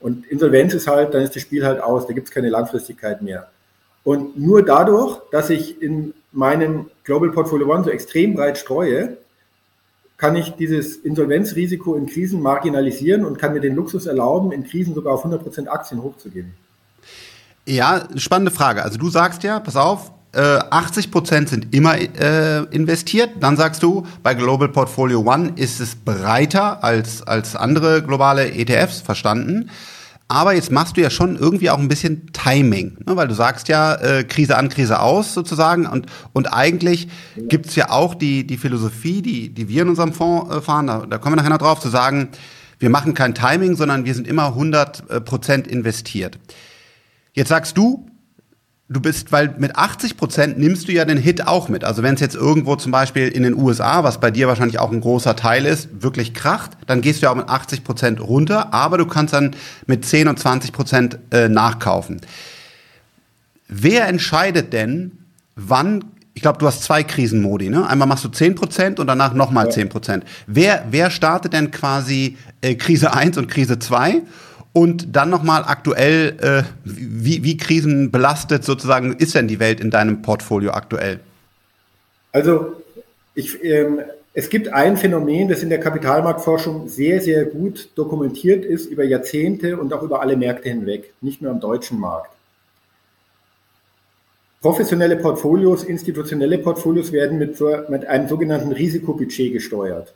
Und 0.00 0.26
Insolvenz 0.26 0.74
ist 0.74 0.88
halt, 0.88 1.14
dann 1.14 1.22
ist 1.22 1.34
das 1.34 1.42
Spiel 1.42 1.64
halt 1.64 1.80
aus, 1.80 2.06
da 2.06 2.12
gibt 2.12 2.28
es 2.28 2.34
keine 2.34 2.50
Langfristigkeit 2.50 3.22
mehr. 3.22 3.48
Und 4.04 4.38
nur 4.38 4.64
dadurch, 4.64 5.20
dass 5.30 5.50
ich 5.50 5.80
in 5.80 6.14
meinem 6.32 6.86
Global 7.04 7.30
Portfolio 7.30 7.68
One 7.72 7.84
so 7.84 7.90
extrem 7.90 8.34
breit 8.34 8.58
streue, 8.58 9.16
kann 10.16 10.36
ich 10.36 10.50
dieses 10.52 10.96
Insolvenzrisiko 10.96 11.94
in 11.96 12.06
Krisen 12.06 12.40
marginalisieren 12.40 13.24
und 13.24 13.38
kann 13.38 13.52
mir 13.52 13.60
den 13.60 13.74
Luxus 13.74 14.06
erlauben, 14.06 14.52
in 14.52 14.64
Krisen 14.64 14.94
sogar 14.94 15.14
auf 15.14 15.24
100% 15.24 15.66
Aktien 15.66 16.02
hochzugehen. 16.02 16.54
Ja, 17.66 18.06
spannende 18.16 18.52
Frage. 18.52 18.82
Also 18.82 18.98
du 18.98 19.08
sagst 19.08 19.42
ja, 19.42 19.60
pass 19.60 19.76
auf, 19.76 20.12
äh, 20.32 20.40
80 20.40 21.10
Prozent 21.10 21.48
sind 21.48 21.74
immer 21.74 21.96
äh, 21.98 22.62
investiert. 22.70 23.30
Dann 23.40 23.56
sagst 23.56 23.82
du, 23.82 24.06
bei 24.22 24.34
Global 24.34 24.68
Portfolio 24.68 25.20
One 25.20 25.52
ist 25.56 25.80
es 25.80 25.94
breiter 25.94 26.82
als, 26.82 27.22
als 27.22 27.54
andere 27.54 28.02
globale 28.02 28.52
ETFs, 28.52 29.00
verstanden. 29.00 29.70
Aber 30.32 30.54
jetzt 30.54 30.72
machst 30.72 30.96
du 30.96 31.02
ja 31.02 31.10
schon 31.10 31.36
irgendwie 31.36 31.68
auch 31.68 31.78
ein 31.78 31.88
bisschen 31.88 32.32
Timing, 32.32 32.96
ne? 33.06 33.16
weil 33.16 33.28
du 33.28 33.34
sagst 33.34 33.68
ja 33.68 33.96
äh, 33.96 34.24
Krise 34.24 34.56
an, 34.56 34.70
Krise 34.70 34.98
aus 34.98 35.34
sozusagen. 35.34 35.84
Und, 35.84 36.06
und 36.32 36.46
eigentlich 36.46 37.08
gibt's 37.36 37.76
ja 37.76 37.90
auch 37.90 38.14
die, 38.14 38.46
die 38.46 38.56
Philosophie, 38.56 39.20
die, 39.20 39.50
die 39.50 39.68
wir 39.68 39.82
in 39.82 39.90
unserem 39.90 40.14
Fonds 40.14 40.50
äh, 40.50 40.62
fahren, 40.62 40.86
da, 40.86 41.04
da 41.04 41.18
kommen 41.18 41.34
wir 41.34 41.36
nachher 41.36 41.50
noch 41.50 41.58
drauf, 41.58 41.80
zu 41.80 41.90
sagen, 41.90 42.30
wir 42.78 42.88
machen 42.88 43.12
kein 43.12 43.34
Timing, 43.34 43.76
sondern 43.76 44.06
wir 44.06 44.14
sind 44.14 44.26
immer 44.26 44.46
100 44.46 45.10
äh, 45.10 45.20
Prozent 45.20 45.66
investiert. 45.66 46.38
Jetzt 47.34 47.48
sagst 47.48 47.76
du, 47.76 48.06
du 48.92 49.00
bist, 49.00 49.32
weil 49.32 49.54
mit 49.58 49.76
80 49.76 50.16
Prozent 50.16 50.58
nimmst 50.58 50.88
du 50.88 50.92
ja 50.92 51.04
den 51.04 51.18
Hit 51.18 51.46
auch 51.46 51.68
mit. 51.68 51.84
Also 51.84 52.02
wenn 52.02 52.14
es 52.14 52.20
jetzt 52.20 52.34
irgendwo 52.34 52.76
zum 52.76 52.92
Beispiel 52.92 53.28
in 53.28 53.42
den 53.42 53.54
USA, 53.54 54.04
was 54.04 54.20
bei 54.20 54.30
dir 54.30 54.48
wahrscheinlich 54.48 54.78
auch 54.78 54.92
ein 54.92 55.00
großer 55.00 55.36
Teil 55.36 55.66
ist, 55.66 56.02
wirklich 56.02 56.34
kracht, 56.34 56.72
dann 56.86 57.00
gehst 57.00 57.22
du 57.22 57.26
ja 57.26 57.32
auch 57.32 57.36
mit 57.36 57.48
80 57.48 57.84
Prozent 57.84 58.20
runter, 58.20 58.72
aber 58.72 58.98
du 58.98 59.06
kannst 59.06 59.34
dann 59.34 59.56
mit 59.86 60.04
10 60.04 60.28
und 60.28 60.38
20 60.38 60.72
Prozent 60.72 61.18
äh, 61.30 61.48
nachkaufen. 61.48 62.20
Wer 63.68 64.06
entscheidet 64.08 64.72
denn, 64.72 65.12
wann 65.56 66.04
ich 66.34 66.40
glaube, 66.40 66.58
du 66.58 66.66
hast 66.66 66.82
zwei 66.82 67.02
Krisenmodi, 67.02 67.68
ne? 67.68 67.86
Einmal 67.86 68.08
machst 68.08 68.24
du 68.24 68.28
10% 68.28 68.98
und 68.98 69.06
danach 69.06 69.34
nochmal 69.34 69.66
ja. 69.66 69.84
10%. 69.84 70.22
Wer, 70.46 70.86
wer 70.90 71.10
startet 71.10 71.52
denn 71.52 71.70
quasi 71.70 72.38
äh, 72.62 72.74
Krise 72.74 73.12
1 73.12 73.36
und 73.36 73.48
Krise 73.48 73.78
2? 73.78 74.22
Und 74.72 75.14
dann 75.14 75.28
nochmal 75.28 75.64
aktuell, 75.66 76.36
äh, 76.40 76.62
wie, 76.84 77.44
wie 77.44 77.56
krisenbelastet 77.58 78.64
sozusagen 78.64 79.14
ist 79.14 79.34
denn 79.34 79.46
die 79.46 79.60
Welt 79.60 79.80
in 79.80 79.90
deinem 79.90 80.22
Portfolio 80.22 80.72
aktuell? 80.72 81.20
Also 82.32 82.82
ich, 83.34 83.62
ähm, 83.62 84.00
es 84.32 84.48
gibt 84.48 84.72
ein 84.72 84.96
Phänomen, 84.96 85.48
das 85.48 85.62
in 85.62 85.68
der 85.68 85.80
Kapitalmarktforschung 85.80 86.88
sehr, 86.88 87.20
sehr 87.20 87.44
gut 87.44 87.90
dokumentiert 87.96 88.64
ist 88.64 88.86
über 88.86 89.04
Jahrzehnte 89.04 89.76
und 89.76 89.92
auch 89.92 90.02
über 90.02 90.22
alle 90.22 90.36
Märkte 90.36 90.70
hinweg, 90.70 91.12
nicht 91.20 91.42
nur 91.42 91.50
am 91.50 91.60
deutschen 91.60 92.00
Markt. 92.00 92.30
Professionelle 94.62 95.16
Portfolios, 95.16 95.84
institutionelle 95.84 96.56
Portfolios 96.56 97.12
werden 97.12 97.36
mit, 97.36 97.60
mit 97.90 98.06
einem 98.06 98.28
sogenannten 98.28 98.72
Risikobudget 98.72 99.52
gesteuert. 99.52 100.14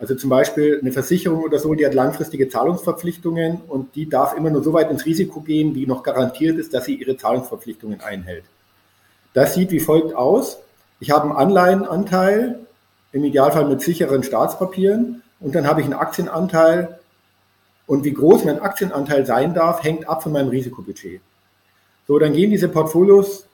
Also 0.00 0.14
zum 0.14 0.30
Beispiel 0.30 0.78
eine 0.80 0.92
Versicherung 0.92 1.44
oder 1.44 1.58
so, 1.58 1.74
die 1.74 1.84
hat 1.84 1.92
langfristige 1.92 2.48
Zahlungsverpflichtungen 2.48 3.60
und 3.68 3.94
die 3.94 4.08
darf 4.08 4.34
immer 4.34 4.48
nur 4.48 4.64
so 4.64 4.72
weit 4.72 4.90
ins 4.90 5.04
Risiko 5.04 5.40
gehen, 5.42 5.74
wie 5.74 5.86
noch 5.86 6.02
garantiert 6.02 6.58
ist, 6.58 6.72
dass 6.72 6.86
sie 6.86 6.94
ihre 6.94 7.18
Zahlungsverpflichtungen 7.18 8.00
einhält. 8.00 8.44
Das 9.34 9.54
sieht 9.54 9.70
wie 9.70 9.78
folgt 9.78 10.14
aus. 10.14 10.58
Ich 11.00 11.10
habe 11.10 11.24
einen 11.24 11.36
Anleihenanteil, 11.36 12.60
im 13.12 13.24
Idealfall 13.24 13.68
mit 13.68 13.82
sicheren 13.82 14.22
Staatspapieren, 14.22 15.22
und 15.38 15.54
dann 15.54 15.66
habe 15.66 15.80
ich 15.80 15.84
einen 15.84 15.94
Aktienanteil. 15.94 16.98
Und 17.86 18.04
wie 18.04 18.12
groß 18.12 18.44
mein 18.44 18.60
Aktienanteil 18.60 19.26
sein 19.26 19.52
darf, 19.52 19.82
hängt 19.82 20.08
ab 20.08 20.22
von 20.22 20.32
meinem 20.32 20.48
Risikobudget. 20.48 21.20
So, 22.06 22.18
dann 22.18 22.32
gehen 22.32 22.50
diese 22.50 22.68
Portfolios 22.68 23.46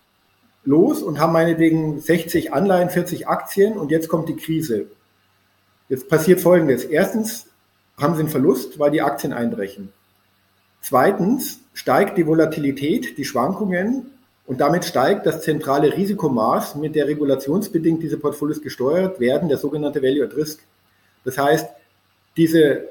los 0.64 1.02
und 1.02 1.18
haben 1.18 1.32
meinetwegen 1.32 2.00
60 2.00 2.52
Anleihen, 2.52 2.90
40 2.90 3.26
Aktien 3.28 3.78
und 3.78 3.90
jetzt 3.90 4.08
kommt 4.08 4.28
die 4.28 4.36
Krise. 4.36 4.86
Jetzt 5.88 6.08
passiert 6.08 6.40
Folgendes. 6.40 6.84
Erstens 6.84 7.46
haben 7.96 8.14
sie 8.14 8.20
einen 8.20 8.28
Verlust, 8.28 8.78
weil 8.78 8.90
die 8.90 9.02
Aktien 9.02 9.32
einbrechen. 9.32 9.92
Zweitens 10.80 11.60
steigt 11.74 12.18
die 12.18 12.26
Volatilität, 12.26 13.18
die 13.18 13.24
Schwankungen 13.24 14.10
und 14.46 14.60
damit 14.60 14.84
steigt 14.84 15.26
das 15.26 15.42
zentrale 15.42 15.96
Risikomaß, 15.96 16.76
mit 16.76 16.94
der 16.94 17.08
regulationsbedingt 17.08 18.02
diese 18.02 18.18
Portfolios 18.18 18.62
gesteuert 18.62 19.18
werden, 19.18 19.48
der 19.48 19.58
sogenannte 19.58 20.02
Value 20.02 20.24
at 20.24 20.36
Risk. 20.36 20.60
Das 21.24 21.38
heißt, 21.38 21.68
diese 22.36 22.88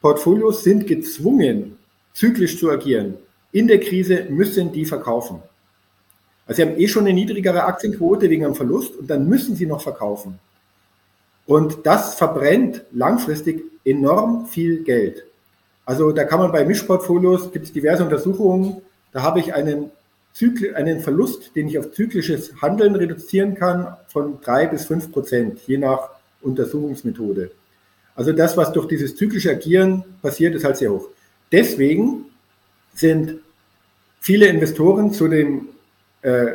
Portfolios 0.00 0.62
sind 0.62 0.86
gezwungen, 0.86 1.78
zyklisch 2.12 2.58
zu 2.58 2.70
agieren. 2.70 3.14
In 3.52 3.66
der 3.68 3.80
Krise 3.80 4.26
müssen 4.28 4.72
die 4.72 4.84
verkaufen. 4.84 5.42
Also 6.46 6.62
sie 6.62 6.68
haben 6.68 6.78
eh 6.78 6.88
schon 6.88 7.04
eine 7.04 7.14
niedrigere 7.14 7.64
Aktienquote 7.64 8.28
wegen 8.28 8.44
einem 8.44 8.54
Verlust 8.54 8.96
und 8.96 9.08
dann 9.08 9.28
müssen 9.28 9.56
sie 9.56 9.66
noch 9.66 9.80
verkaufen. 9.80 10.38
Und 11.48 11.86
das 11.86 12.14
verbrennt 12.14 12.82
langfristig 12.92 13.64
enorm 13.82 14.44
viel 14.46 14.84
Geld. 14.84 15.24
Also 15.86 16.12
da 16.12 16.24
kann 16.24 16.40
man 16.40 16.52
bei 16.52 16.66
Mischportfolios, 16.66 17.52
gibt 17.52 17.64
es 17.64 17.72
diverse 17.72 18.04
Untersuchungen, 18.04 18.82
da 19.12 19.22
habe 19.22 19.40
ich 19.40 19.54
einen, 19.54 19.90
Zykl 20.34 20.74
einen 20.74 21.00
Verlust, 21.00 21.56
den 21.56 21.68
ich 21.68 21.78
auf 21.78 21.92
zyklisches 21.92 22.60
Handeln 22.60 22.94
reduzieren 22.94 23.54
kann, 23.54 23.96
von 24.08 24.42
drei 24.42 24.66
bis 24.66 24.84
fünf 24.84 25.10
Prozent, 25.10 25.60
je 25.66 25.78
nach 25.78 26.10
Untersuchungsmethode. 26.42 27.50
Also 28.14 28.32
das, 28.32 28.58
was 28.58 28.70
durch 28.74 28.86
dieses 28.86 29.16
zyklische 29.16 29.50
Agieren 29.50 30.04
passiert, 30.20 30.54
ist 30.54 30.64
halt 30.64 30.76
sehr 30.76 30.92
hoch. 30.92 31.08
Deswegen 31.50 32.26
sind 32.92 33.36
viele 34.20 34.48
Investoren 34.48 35.12
zu 35.12 35.28
dem, 35.28 35.68
äh, 36.20 36.48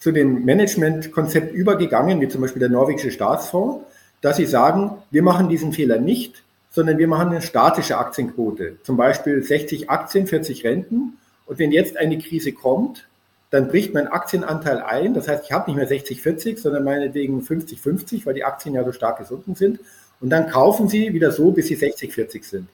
zu 0.00 0.10
dem 0.10 0.44
Managementkonzept 0.44 1.54
übergegangen, 1.54 2.20
wie 2.20 2.28
zum 2.28 2.40
Beispiel 2.40 2.58
der 2.58 2.70
norwegische 2.70 3.12
Staatsfonds, 3.12 3.84
dass 4.22 4.38
sie 4.38 4.46
sagen, 4.46 4.92
wir 5.10 5.22
machen 5.22 5.50
diesen 5.50 5.72
Fehler 5.72 5.98
nicht, 5.98 6.42
sondern 6.70 6.96
wir 6.96 7.08
machen 7.08 7.28
eine 7.28 7.42
statische 7.42 7.98
Aktienquote. 7.98 8.76
Zum 8.82 8.96
Beispiel 8.96 9.42
60 9.42 9.90
Aktien, 9.90 10.26
40 10.26 10.64
Renten. 10.64 11.18
Und 11.44 11.58
wenn 11.58 11.70
jetzt 11.70 11.98
eine 11.98 12.16
Krise 12.16 12.52
kommt, 12.52 13.06
dann 13.50 13.68
bricht 13.68 13.92
mein 13.92 14.08
Aktienanteil 14.08 14.80
ein. 14.80 15.12
Das 15.12 15.28
heißt, 15.28 15.44
ich 15.44 15.52
habe 15.52 15.70
nicht 15.70 15.76
mehr 15.76 15.88
60-40, 15.88 16.58
sondern 16.58 16.84
meinetwegen 16.84 17.42
50-50, 17.42 18.24
weil 18.24 18.32
die 18.32 18.44
Aktien 18.44 18.74
ja 18.74 18.84
so 18.84 18.92
stark 18.92 19.18
gesunken 19.18 19.54
sind. 19.54 19.80
Und 20.20 20.30
dann 20.30 20.48
kaufen 20.48 20.88
sie 20.88 21.12
wieder 21.12 21.32
so, 21.32 21.50
bis 21.50 21.66
sie 21.66 21.76
60-40 21.76 22.44
sind. 22.44 22.68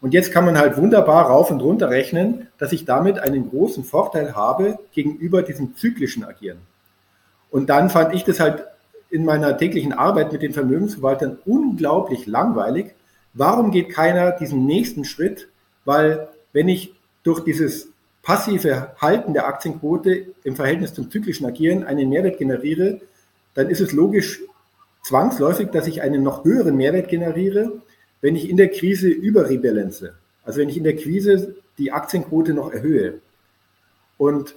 Und 0.00 0.12
jetzt 0.12 0.32
kann 0.32 0.44
man 0.44 0.58
halt 0.58 0.76
wunderbar 0.76 1.26
rauf 1.26 1.50
und 1.50 1.60
runter 1.60 1.90
rechnen, 1.90 2.48
dass 2.58 2.72
ich 2.72 2.84
damit 2.84 3.20
einen 3.20 3.48
großen 3.48 3.84
Vorteil 3.84 4.34
habe 4.34 4.78
gegenüber 4.92 5.42
diesem 5.42 5.76
zyklischen 5.76 6.24
Agieren. 6.24 6.58
Und 7.50 7.70
dann 7.70 7.88
fand 7.88 8.14
ich 8.14 8.24
das 8.24 8.40
halt 8.40 8.64
in 9.14 9.24
meiner 9.24 9.56
täglichen 9.56 9.92
Arbeit 9.92 10.32
mit 10.32 10.42
den 10.42 10.52
Vermögensverwaltern 10.52 11.38
unglaublich 11.46 12.26
langweilig. 12.26 12.96
Warum 13.32 13.70
geht 13.70 13.90
keiner 13.90 14.32
diesen 14.32 14.66
nächsten 14.66 15.04
Schritt? 15.04 15.46
Weil 15.84 16.28
wenn 16.52 16.68
ich 16.68 16.92
durch 17.22 17.38
dieses 17.44 17.88
passive 18.24 18.92
Halten 18.98 19.32
der 19.32 19.46
Aktienquote 19.46 20.26
im 20.42 20.56
Verhältnis 20.56 20.94
zum 20.94 21.12
zyklischen 21.12 21.46
Agieren 21.46 21.84
einen 21.84 22.08
Mehrwert 22.08 22.38
generiere, 22.38 23.00
dann 23.54 23.70
ist 23.70 23.80
es 23.80 23.92
logisch 23.92 24.40
zwangsläufig, 25.04 25.68
dass 25.70 25.86
ich 25.86 26.02
einen 26.02 26.24
noch 26.24 26.44
höheren 26.44 26.76
Mehrwert 26.76 27.08
generiere, 27.08 27.70
wenn 28.20 28.34
ich 28.34 28.50
in 28.50 28.56
der 28.56 28.68
Krise 28.68 29.06
überrebalance. 29.08 30.14
Also 30.42 30.58
wenn 30.58 30.68
ich 30.68 30.76
in 30.76 30.84
der 30.84 30.96
Krise 30.96 31.54
die 31.78 31.92
Aktienquote 31.92 32.52
noch 32.52 32.72
erhöhe. 32.72 33.20
Und 34.18 34.56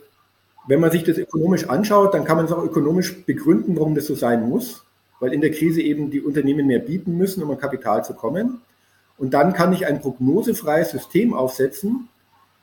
wenn 0.68 0.80
man 0.80 0.92
sich 0.92 1.04
das 1.04 1.18
ökonomisch 1.18 1.70
anschaut, 1.70 2.14
dann 2.14 2.26
kann 2.26 2.38
man 2.38 2.46
es 2.46 2.52
auch 2.52 2.64
ökonomisch 2.64 3.26
begründen, 3.26 3.76
warum 3.78 3.96
das 3.96 4.06
so 4.06 4.16
sein 4.16 4.48
muss, 4.48 4.86
weil 5.20 5.34
in 5.34 5.42
der 5.42 5.52
Krise 5.52 5.82
eben 5.82 6.12
die 6.12 6.22
Unternehmen 6.22 6.68
mehr 6.68 6.80
bieten 6.80 7.18
müssen, 7.18 7.42
um 7.42 7.52
an 7.52 7.58
Kapital 7.58 8.04
zu 8.04 8.14
kommen. 8.14 8.62
Und 9.18 9.34
dann 9.34 9.54
kann 9.54 9.74
ich 9.74 9.88
ein 9.88 10.02
prognosefreies 10.02 10.92
System 10.92 11.34
aufsetzen, 11.34 12.10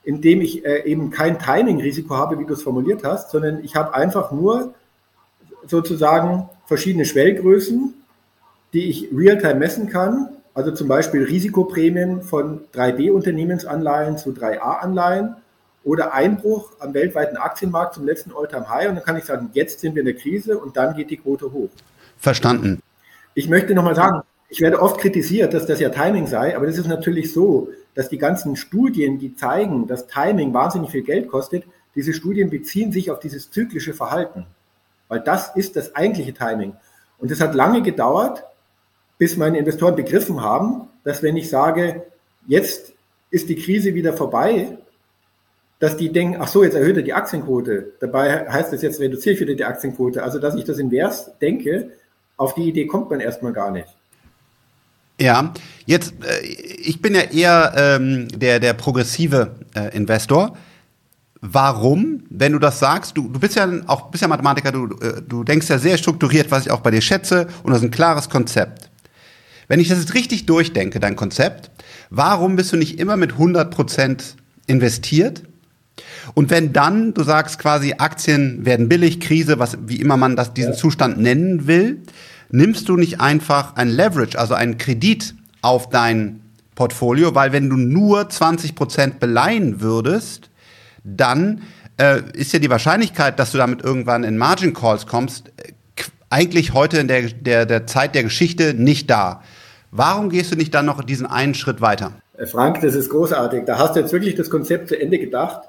in 0.03 0.21
dem 0.21 0.41
ich 0.41 0.63
äh, 0.63 0.83
eben 0.85 1.09
kein 1.09 1.39
Timing-Risiko 1.39 2.15
habe, 2.15 2.39
wie 2.39 2.45
du 2.45 2.53
es 2.53 2.61
formuliert 2.61 3.03
hast, 3.03 3.31
sondern 3.31 3.63
ich 3.63 3.75
habe 3.75 3.93
einfach 3.93 4.31
nur 4.31 4.75
sozusagen 5.67 6.47
verschiedene 6.67 7.05
Schwellgrößen, 7.05 7.93
die 8.73 8.89
ich 8.89 9.09
real-time 9.13 9.55
messen 9.55 9.89
kann. 9.89 10.29
Also 10.53 10.71
zum 10.71 10.87
Beispiel 10.87 11.23
Risikoprämien 11.23 12.21
von 12.21 12.61
3B-Unternehmensanleihen 12.73 14.17
zu 14.17 14.29
3A-Anleihen 14.29 15.35
oder 15.85 16.13
Einbruch 16.13 16.71
am 16.79 16.93
weltweiten 16.93 17.37
Aktienmarkt 17.37 17.93
zum 17.93 18.05
letzten 18.05 18.33
All-Time-High 18.35 18.89
und 18.89 18.95
dann 18.95 19.03
kann 19.03 19.17
ich 19.17 19.23
sagen, 19.23 19.51
jetzt 19.53 19.79
sind 19.79 19.95
wir 19.95 20.01
in 20.01 20.07
der 20.07 20.15
Krise 20.15 20.57
und 20.57 20.75
dann 20.75 20.95
geht 20.95 21.11
die 21.11 21.17
Quote 21.17 21.53
hoch. 21.53 21.69
Verstanden. 22.17 22.81
Ich 23.35 23.47
möchte 23.47 23.73
nochmal 23.75 23.95
sagen, 23.95 24.21
ich 24.49 24.61
werde 24.61 24.81
oft 24.81 24.99
kritisiert, 24.99 25.53
dass 25.53 25.67
das 25.67 25.79
ja 25.79 25.89
Timing 25.89 26.27
sei, 26.27 26.55
aber 26.57 26.65
das 26.65 26.77
ist 26.77 26.87
natürlich 26.87 27.31
so, 27.31 27.69
dass 27.93 28.09
die 28.09 28.17
ganzen 28.17 28.55
Studien, 28.55 29.19
die 29.19 29.35
zeigen, 29.35 29.87
dass 29.87 30.07
Timing 30.07 30.53
wahnsinnig 30.53 30.89
viel 30.89 31.03
Geld 31.03 31.27
kostet, 31.29 31.63
diese 31.93 32.13
Studien 32.13 32.49
beziehen 32.49 32.91
sich 32.91 33.11
auf 33.11 33.19
dieses 33.19 33.51
zyklische 33.51 33.93
Verhalten. 33.93 34.47
Weil 35.07 35.19
das 35.19 35.55
ist 35.55 35.75
das 35.75 35.95
eigentliche 35.95 36.33
Timing. 36.33 36.73
Und 37.19 37.31
es 37.31 37.39
hat 37.41 37.53
lange 37.53 37.83
gedauert, 37.83 38.43
bis 39.17 39.37
meine 39.37 39.59
Investoren 39.59 39.95
begriffen 39.95 40.41
haben, 40.41 40.89
dass 41.03 41.21
wenn 41.21 41.37
ich 41.37 41.49
sage, 41.49 42.03
jetzt 42.47 42.93
ist 43.29 43.49
die 43.49 43.55
Krise 43.55 43.93
wieder 43.93 44.13
vorbei, 44.13 44.77
dass 45.79 45.97
die 45.97 46.11
denken, 46.11 46.37
ach 46.39 46.47
so, 46.47 46.63
jetzt 46.63 46.75
erhöht 46.75 46.97
er 46.97 47.03
die 47.03 47.13
Aktienquote. 47.13 47.93
Dabei 47.99 48.49
heißt 48.49 48.71
es, 48.73 48.81
jetzt 48.81 48.99
reduziere 48.99 49.35
ich 49.35 49.41
wieder 49.41 49.55
die 49.55 49.65
Aktienquote. 49.65 50.23
Also, 50.23 50.39
dass 50.39 50.55
ich 50.55 50.63
das 50.63 50.79
invers 50.79 51.31
denke, 51.41 51.89
auf 52.37 52.55
die 52.55 52.69
Idee 52.69 52.87
kommt 52.87 53.09
man 53.09 53.19
erstmal 53.19 53.53
gar 53.53 53.71
nicht. 53.71 53.87
Ja, 55.19 55.53
jetzt, 55.85 56.13
äh, 56.23 56.45
ich 56.45 57.01
bin 57.01 57.15
ja 57.15 57.21
eher 57.21 57.73
ähm, 57.75 58.27
der, 58.29 58.59
der 58.59 58.73
progressive 58.73 59.55
äh, 59.75 59.95
Investor. 59.95 60.57
warum, 61.41 62.23
wenn 62.29 62.53
du 62.53 62.59
das 62.59 62.79
sagst, 62.79 63.15
du, 63.17 63.29
du 63.29 63.39
bist 63.39 63.55
ja 63.55 63.69
auch 63.87 64.09
bist 64.09 64.21
ja 64.21 64.27
Mathematiker, 64.27 64.71
du, 64.71 64.85
äh, 64.99 65.21
du 65.21 65.43
denkst 65.43 65.69
ja 65.69 65.77
sehr 65.77 65.97
strukturiert, 65.97 66.49
was 66.51 66.65
ich 66.65 66.71
auch 66.71 66.81
bei 66.81 66.91
dir 66.91 67.01
schätze, 67.01 67.47
und 67.63 67.71
das 67.71 67.79
ist 67.79 67.85
ein 67.85 67.91
klares 67.91 68.29
Konzept. 68.29 68.89
Wenn 69.67 69.79
ich 69.79 69.87
das 69.87 69.99
jetzt 69.99 70.13
richtig 70.13 70.45
durchdenke, 70.45 70.99
dein 70.99 71.15
Konzept, 71.15 71.71
warum 72.09 72.55
bist 72.55 72.71
du 72.71 72.77
nicht 72.77 72.99
immer 72.99 73.15
mit 73.15 73.33
100 73.33 73.71
Prozent 73.71 74.35
investiert? 74.67 75.43
Und 76.33 76.49
wenn 76.49 76.73
dann, 76.73 77.13
du 77.13 77.23
sagst 77.23 77.59
quasi, 77.59 77.95
Aktien 77.97 78.65
werden 78.65 78.89
billig, 78.89 79.19
Krise, 79.19 79.59
was, 79.59 79.77
wie 79.85 80.01
immer 80.01 80.17
man 80.17 80.35
das, 80.35 80.53
diesen 80.53 80.73
ja. 80.73 80.77
Zustand 80.77 81.17
nennen 81.17 81.67
will, 81.67 82.01
nimmst 82.49 82.89
du 82.89 82.97
nicht 82.97 83.21
einfach 83.21 83.75
ein 83.75 83.89
Leverage, 83.89 84.37
also 84.37 84.53
einen 84.53 84.77
Kredit 84.77 85.35
auf 85.61 85.89
dein 85.89 86.41
Portfolio, 86.75 87.35
weil 87.35 87.51
wenn 87.53 87.69
du 87.69 87.77
nur 87.77 88.29
20 88.29 88.75
Prozent 88.75 89.19
beleihen 89.19 89.81
würdest, 89.81 90.49
dann 91.03 91.61
äh, 91.97 92.21
ist 92.33 92.53
ja 92.53 92.59
die 92.59 92.69
Wahrscheinlichkeit, 92.69 93.39
dass 93.39 93.51
du 93.51 93.57
damit 93.57 93.81
irgendwann 93.81 94.23
in 94.23 94.37
Margin 94.37 94.73
Calls 94.73 95.07
kommst, 95.07 95.51
äh, 95.57 95.71
eigentlich 96.29 96.73
heute 96.73 96.97
in 96.97 97.07
der, 97.07 97.23
der, 97.29 97.65
der 97.65 97.87
Zeit 97.87 98.15
der 98.15 98.23
Geschichte 98.23 98.73
nicht 98.73 99.09
da. 99.09 99.41
Warum 99.91 100.29
gehst 100.29 100.51
du 100.51 100.57
nicht 100.57 100.73
dann 100.73 100.85
noch 100.85 101.01
diesen 101.03 101.25
einen 101.25 101.53
Schritt 101.53 101.79
weiter? 101.79 102.13
Äh, 102.37 102.45
Frank, 102.45 102.81
das 102.81 102.95
ist 102.95 103.09
großartig. 103.09 103.63
Da 103.65 103.77
hast 103.77 103.95
du 103.95 104.01
jetzt 104.01 104.11
wirklich 104.11 104.35
das 104.35 104.49
Konzept 104.49 104.89
zu 104.89 104.99
Ende 104.99 105.19
gedacht. 105.19 105.61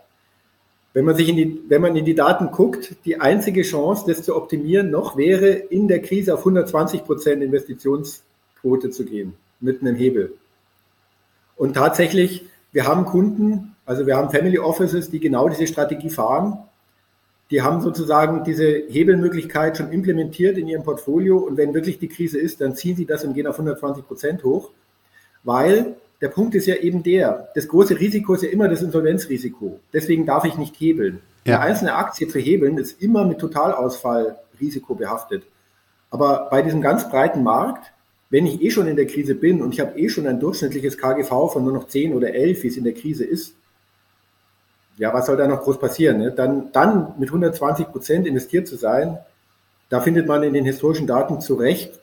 Wenn 0.96 1.04
man 1.04 1.14
sich 1.14 1.28
in 1.28 1.36
die, 1.36 1.62
wenn 1.68 1.82
man 1.82 1.94
in 1.94 2.06
die 2.06 2.14
Daten 2.14 2.50
guckt, 2.50 2.96
die 3.04 3.20
einzige 3.20 3.60
Chance, 3.60 4.04
das 4.06 4.22
zu 4.22 4.34
optimieren, 4.34 4.90
noch 4.90 5.18
wäre, 5.18 5.48
in 5.48 5.88
der 5.88 6.00
Krise 6.00 6.32
auf 6.32 6.38
120 6.38 7.04
Prozent 7.04 7.42
Investitionsquote 7.42 8.88
zu 8.88 9.04
gehen, 9.04 9.34
mit 9.60 9.82
einem 9.82 9.94
Hebel. 9.94 10.32
Und 11.54 11.74
tatsächlich, 11.74 12.46
wir 12.72 12.86
haben 12.86 13.04
Kunden, 13.04 13.76
also 13.84 14.06
wir 14.06 14.16
haben 14.16 14.30
Family 14.30 14.58
Offices, 14.58 15.10
die 15.10 15.20
genau 15.20 15.50
diese 15.50 15.66
Strategie 15.66 16.08
fahren. 16.08 16.60
Die 17.50 17.60
haben 17.60 17.82
sozusagen 17.82 18.42
diese 18.44 18.64
Hebelmöglichkeit 18.88 19.76
schon 19.76 19.92
implementiert 19.92 20.56
in 20.56 20.66
ihrem 20.66 20.82
Portfolio 20.82 21.36
und 21.36 21.58
wenn 21.58 21.74
wirklich 21.74 21.98
die 21.98 22.08
Krise 22.08 22.38
ist, 22.38 22.62
dann 22.62 22.74
ziehen 22.74 22.96
sie 22.96 23.04
das 23.04 23.22
und 23.22 23.34
gehen 23.34 23.46
auf 23.46 23.56
120 23.56 24.06
Prozent 24.06 24.44
hoch, 24.44 24.70
weil 25.44 25.96
der 26.20 26.28
Punkt 26.28 26.54
ist 26.54 26.66
ja 26.66 26.76
eben 26.76 27.02
der, 27.02 27.48
das 27.54 27.68
große 27.68 27.98
Risiko 27.98 28.34
ist 28.34 28.42
ja 28.42 28.48
immer 28.48 28.68
das 28.68 28.82
Insolvenzrisiko. 28.82 29.80
Deswegen 29.92 30.24
darf 30.26 30.44
ich 30.44 30.56
nicht 30.56 30.74
hebeln. 30.78 31.20
Ja. 31.44 31.60
Eine 31.60 31.70
einzelne 31.70 31.94
Aktie 31.94 32.28
zu 32.28 32.38
hebeln 32.38 32.78
ist 32.78 33.02
immer 33.02 33.24
mit 33.24 33.38
Totalausfallrisiko 33.38 34.94
behaftet. 34.94 35.44
Aber 36.10 36.48
bei 36.50 36.62
diesem 36.62 36.80
ganz 36.80 37.08
breiten 37.08 37.42
Markt, 37.42 37.92
wenn 38.30 38.46
ich 38.46 38.62
eh 38.62 38.70
schon 38.70 38.86
in 38.86 38.96
der 38.96 39.06
Krise 39.06 39.34
bin 39.34 39.62
und 39.62 39.72
ich 39.72 39.80
habe 39.80 39.98
eh 39.98 40.08
schon 40.08 40.26
ein 40.26 40.40
durchschnittliches 40.40 40.98
KGV 40.98 41.52
von 41.52 41.64
nur 41.64 41.72
noch 41.72 41.86
10 41.86 42.14
oder 42.14 42.34
11, 42.34 42.62
wie 42.62 42.68
es 42.68 42.76
in 42.76 42.84
der 42.84 42.94
Krise 42.94 43.24
ist, 43.24 43.54
ja, 44.96 45.12
was 45.12 45.26
soll 45.26 45.36
da 45.36 45.46
noch 45.46 45.62
groß 45.62 45.78
passieren? 45.78 46.18
Ne? 46.18 46.32
Dann, 46.32 46.72
dann 46.72 47.14
mit 47.18 47.28
120 47.28 47.88
Prozent 47.88 48.26
investiert 48.26 48.66
zu 48.66 48.76
sein, 48.76 49.18
da 49.88 50.00
findet 50.00 50.26
man 50.26 50.42
in 50.42 50.54
den 50.54 50.64
historischen 50.64 51.06
Daten 51.06 51.40
zu 51.40 51.54
Recht 51.54 52.00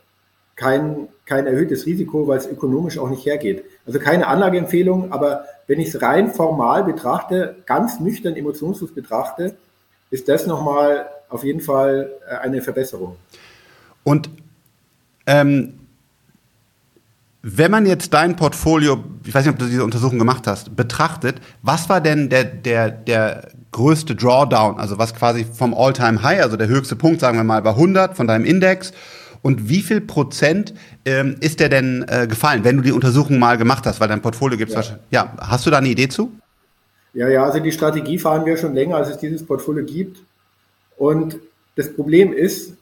kein, 0.56 1.10
kein 1.26 1.48
erhöhtes 1.48 1.86
Risiko, 1.86 2.28
weil 2.28 2.38
es 2.38 2.48
ökonomisch 2.48 2.98
auch 2.98 3.10
nicht 3.10 3.26
hergeht. 3.26 3.66
Also 3.86 4.00
keine 4.00 4.28
Anlageempfehlung, 4.28 5.12
aber 5.12 5.46
wenn 5.68 5.80
ich 5.80 5.90
es 5.90 6.02
rein 6.02 6.32
formal 6.32 6.84
betrachte, 6.84 7.56
ganz 7.66 8.00
nüchtern 8.00 8.36
emotionslos 8.36 8.94
betrachte, 8.94 9.56
ist 10.10 10.30
das 10.30 10.48
nochmal 10.48 11.08
auf 11.30 11.44
jeden 11.44 11.62
Fall 11.62 12.12
äh, 12.30 12.36
eine 12.36 12.62
Verbesserung. 12.62 13.18
Und 14.04 14.30
ähm, 15.26 15.80
wenn 17.42 17.72
man 17.72 17.86
jetzt 17.86 18.14
dein 18.14 18.38
Portfolio, 18.38 19.04
ich 19.26 19.36
weiß 19.36 19.46
nicht, 19.46 19.54
ob 19.54 19.60
du 19.60 19.66
diese 19.66 19.84
Untersuchung 19.84 20.18
gemacht 20.18 20.48
hast, 20.48 20.76
betrachtet, 20.78 21.42
was 21.62 21.90
war 21.90 22.00
denn 22.00 22.30
der, 22.30 22.46
der, 22.46 22.90
der 22.90 23.50
größte 23.72 24.16
Drawdown, 24.16 24.80
also 24.80 24.98
was 24.98 25.14
quasi 25.14 25.44
vom 25.44 25.74
All-Time-High, 25.74 26.42
also 26.42 26.56
der 26.56 26.68
höchste 26.68 26.96
Punkt, 26.96 27.20
sagen 27.20 27.38
wir 27.38 27.44
mal, 27.44 27.62
bei 27.62 27.72
100 27.72 28.16
von 28.16 28.28
deinem 28.28 28.46
Index 28.46 28.94
und 29.44 29.70
wie 29.70 29.82
viel 29.82 30.02
Prozent 30.02 30.74
ähm, 31.06 31.36
ist 31.40 31.60
der 31.60 31.70
denn 31.70 32.04
äh, 32.08 32.26
gefallen, 32.28 32.64
wenn 32.64 32.78
du 32.78 32.84
die 32.84 32.92
Untersuchung 32.92 33.38
mal 33.38 33.58
gemacht 33.58 33.86
hast, 33.86 34.00
weil 34.00 34.08
dein 34.08 34.22
Portfolio 34.22 34.58
gibt 34.58 34.70
es 34.70 34.74
ja. 34.74 34.78
wahrscheinlich. 34.78 35.06
Ja, 35.12 35.34
hast 35.38 35.68
du 35.68 35.70
da 35.70 35.78
eine 35.78 35.90
Idee 35.90 36.08
zu? 36.08 36.32
Ja, 37.14 37.30
ja, 37.30 37.44
also 37.44 37.60
die 37.60 37.72
Strategie 37.72 38.18
fahren 38.18 38.46
wir 38.46 38.58
schon 38.58 38.74
länger, 38.74 38.96
als 38.96 39.10
es 39.10 39.20
dieses 39.20 39.46
Portfolio 39.46 39.86
gibt. 39.86 40.18
Und 40.98 41.38
das 41.76 41.94
Problem 41.94 42.34
ist, 42.34 42.74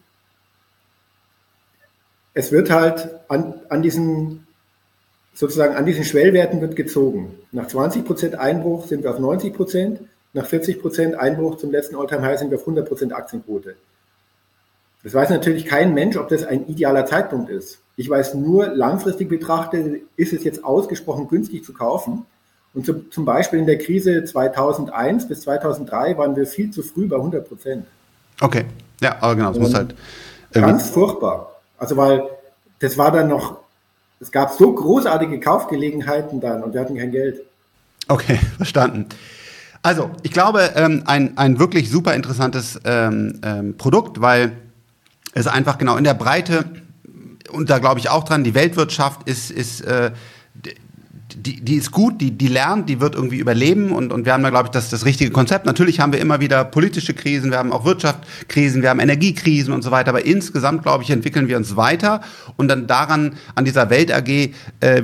es 2.33 2.51
wird 2.51 2.69
halt 2.69 3.09
an, 3.27 3.55
an 3.67 3.81
diesen 3.81 4.47
sozusagen 5.33 5.75
an 5.75 5.85
diesen 5.85 6.03
Schwellwerten 6.03 6.61
wird 6.61 6.75
gezogen. 6.75 7.35
Nach 7.51 7.67
20 7.67 8.05
Prozent 8.05 8.35
Einbruch 8.35 8.85
sind 8.87 9.03
wir 9.03 9.11
auf 9.11 9.19
90 9.19 9.53
Prozent, 9.53 9.99
nach 10.33 10.45
40 10.45 10.81
Prozent 10.81 11.15
Einbruch 11.15 11.57
zum 11.57 11.71
letzten 11.71 11.95
Alltime-High 11.95 12.39
sind 12.39 12.51
wir 12.51 12.57
auf 12.57 12.63
100 12.63 12.87
Prozent 12.87 13.13
Aktienquote. 13.13 13.75
Das 15.03 15.13
weiß 15.13 15.29
natürlich 15.29 15.65
kein 15.65 15.93
Mensch, 15.93 16.15
ob 16.17 16.29
das 16.29 16.43
ein 16.43 16.67
idealer 16.67 17.05
Zeitpunkt 17.05 17.49
ist. 17.49 17.79
Ich 17.95 18.09
weiß 18.09 18.35
nur, 18.35 18.67
langfristig 18.67 19.29
betrachtet, 19.29 20.01
ist 20.15 20.33
es 20.33 20.43
jetzt 20.43 20.63
ausgesprochen 20.63 21.27
günstig 21.27 21.63
zu 21.63 21.73
kaufen. 21.73 22.25
Und 22.73 22.85
zu, 22.85 23.09
zum 23.09 23.25
Beispiel 23.25 23.59
in 23.59 23.65
der 23.65 23.77
Krise 23.77 24.23
2001 24.23 25.27
bis 25.27 25.41
2003 25.41 26.17
waren 26.17 26.35
wir 26.35 26.45
viel 26.45 26.71
zu 26.71 26.83
früh 26.83 27.07
bei 27.07 27.17
100 27.17 27.47
Prozent. 27.47 27.85
Okay, 28.39 28.65
ja, 29.01 29.17
aber 29.19 29.35
genau, 29.35 29.51
es 29.51 29.59
muss 29.59 29.73
halt. 29.73 29.95
Ganz 30.53 30.89
furchtbar. 30.89 31.59
Also, 31.77 31.97
weil 31.97 32.23
das 32.79 32.97
war 32.97 33.11
dann 33.11 33.27
noch, 33.27 33.57
es 34.19 34.31
gab 34.31 34.51
so 34.51 34.73
großartige 34.73 35.39
Kaufgelegenheiten 35.39 36.39
dann 36.39 36.63
und 36.63 36.73
wir 36.73 36.81
hatten 36.81 36.97
kein 36.97 37.11
Geld. 37.11 37.41
Okay, 38.07 38.39
verstanden. 38.57 39.07
Also, 39.83 40.11
ich 40.21 40.31
glaube, 40.31 40.71
ähm, 40.75 41.03
ein, 41.07 41.37
ein 41.37 41.59
wirklich 41.59 41.89
super 41.89 42.13
interessantes 42.13 42.79
ähm, 42.85 43.41
ähm, 43.43 43.77
Produkt, 43.77 44.21
weil 44.21 44.51
ist 45.33 45.47
einfach 45.47 45.77
genau 45.77 45.97
in 45.97 46.03
der 46.03 46.13
Breite, 46.13 46.65
und 47.51 47.69
da 47.69 47.79
glaube 47.79 47.99
ich 47.99 48.09
auch 48.09 48.23
dran, 48.23 48.43
die 48.43 48.53
Weltwirtschaft 48.53 49.27
ist, 49.27 49.51
ist 49.51 49.81
äh, 49.81 50.11
die, 51.35 51.61
die 51.61 51.75
ist 51.75 51.91
gut, 51.91 52.19
die, 52.21 52.31
die 52.31 52.47
lernt, 52.47 52.89
die 52.89 52.99
wird 52.99 53.15
irgendwie 53.15 53.37
überleben 53.37 53.91
und, 53.91 54.11
und 54.11 54.25
wir 54.25 54.33
haben 54.33 54.43
da, 54.43 54.49
glaube 54.49 54.67
ich, 54.67 54.71
das, 54.71 54.89
das 54.89 55.05
richtige 55.05 55.31
Konzept. 55.31 55.65
Natürlich 55.65 55.99
haben 55.99 56.11
wir 56.11 56.19
immer 56.19 56.39
wieder 56.39 56.63
politische 56.65 57.13
Krisen, 57.13 57.51
wir 57.51 57.57
haben 57.57 57.71
auch 57.71 57.85
Wirtschaftskrisen, 57.85 58.81
wir 58.81 58.89
haben 58.89 58.99
Energiekrisen 58.99 59.73
und 59.73 59.81
so 59.81 59.91
weiter, 59.91 60.09
aber 60.09 60.25
insgesamt, 60.25 60.83
glaube 60.83 61.03
ich, 61.03 61.09
entwickeln 61.09 61.47
wir 61.47 61.57
uns 61.57 61.75
weiter 61.75 62.21
und 62.57 62.67
dann 62.67 62.87
daran, 62.87 63.35
an 63.55 63.65
dieser 63.65 63.89
Welt 63.89 64.13
AG, 64.13 64.27
äh, 64.27 64.51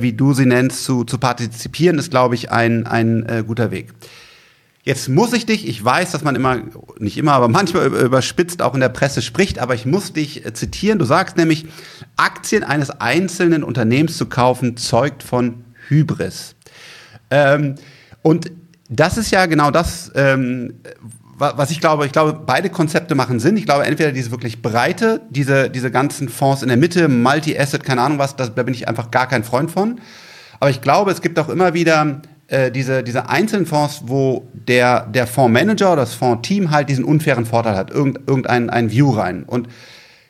wie 0.02 0.14
du 0.14 0.34
sie 0.34 0.46
nennst, 0.46 0.84
zu, 0.84 1.04
zu 1.04 1.18
partizipieren, 1.18 1.98
ist, 1.98 2.12
glaube 2.12 2.36
ich, 2.36 2.52
ein, 2.52 2.86
ein 2.86 3.26
äh, 3.28 3.44
guter 3.46 3.72
Weg. 3.72 3.94
Jetzt 4.88 5.10
muss 5.10 5.34
ich 5.34 5.46
dich, 5.46 5.68
ich 5.68 5.84
weiß, 5.84 6.12
dass 6.12 6.24
man 6.24 6.38
immer, 6.38 6.62
nicht 6.98 7.18
immer, 7.18 7.34
aber 7.34 7.50
manchmal 7.50 7.88
überspitzt 7.88 8.62
auch 8.62 8.74
in 8.74 8.80
der 8.80 8.88
Presse 8.88 9.22
spricht, 9.22 9.60
aber 9.60 9.76
ich 9.76 9.86
muss 9.86 10.14
dich 10.14 10.46
äh, 10.46 10.54
zitieren. 10.54 10.98
Du 10.98 11.04
sagst 11.04 11.36
nämlich, 11.36 11.66
Aktien 12.16 12.64
eines 12.64 12.90
einzelnen 12.90 13.66
Unternehmens 13.66 14.16
zu 14.16 14.28
kaufen, 14.28 14.78
zeugt 14.78 15.24
von 15.24 15.66
Hybris. 15.90 16.56
Ähm, 17.30 17.76
und 18.22 18.50
das 18.88 19.18
ist 19.18 19.30
ja 19.30 19.46
genau 19.48 19.72
das, 19.72 20.10
ähm, 20.16 20.76
was 21.38 21.70
ich 21.70 21.82
glaube, 21.82 22.06
ich 22.06 22.14
glaube, 22.14 22.42
beide 22.46 22.70
Konzepte 22.70 23.14
machen 23.14 23.42
Sinn. 23.42 23.58
Ich 23.58 23.66
glaube, 23.66 23.84
entweder 23.84 24.14
diese 24.14 24.32
wirklich 24.32 24.62
breite, 24.62 25.20
diese, 25.30 25.70
diese 25.70 25.92
ganzen 25.92 26.30
Fonds 26.30 26.62
in 26.62 26.70
der 26.70 26.78
Mitte, 26.78 27.10
Multi-Asset, 27.10 27.84
keine 27.84 28.04
Ahnung 28.04 28.20
was, 28.20 28.38
das, 28.38 28.56
da 28.56 28.64
bin 28.64 28.74
ich 28.74 28.88
einfach 28.88 29.12
gar 29.12 29.28
kein 29.28 29.44
Freund 29.44 29.70
von. 29.70 30.00
Aber 30.62 30.70
ich 30.70 30.80
glaube, 30.80 31.12
es 31.12 31.22
gibt 31.22 31.38
auch 31.40 31.50
immer 31.50 31.74
wieder 31.74 32.22
äh, 32.48 32.72
diese, 32.72 33.04
diese 33.04 33.30
einzelnen 33.30 33.66
Fonds, 33.66 34.04
wo 34.06 34.48
der, 34.54 35.06
der 35.08 35.28
Fondsmanager 35.28 35.94
oder 35.94 36.02
das 36.02 36.14
Fondsteam 36.14 36.72
halt 36.72 36.90
diesen 36.90 37.04
unfairen 37.04 37.46
Vorteil 37.46 37.76
hat, 37.76 37.92
irgend, 37.92 38.20
irgendein 38.28 38.70
ein 38.70 38.92
View 38.92 39.10
rein. 39.12 39.44
Und 39.44 39.68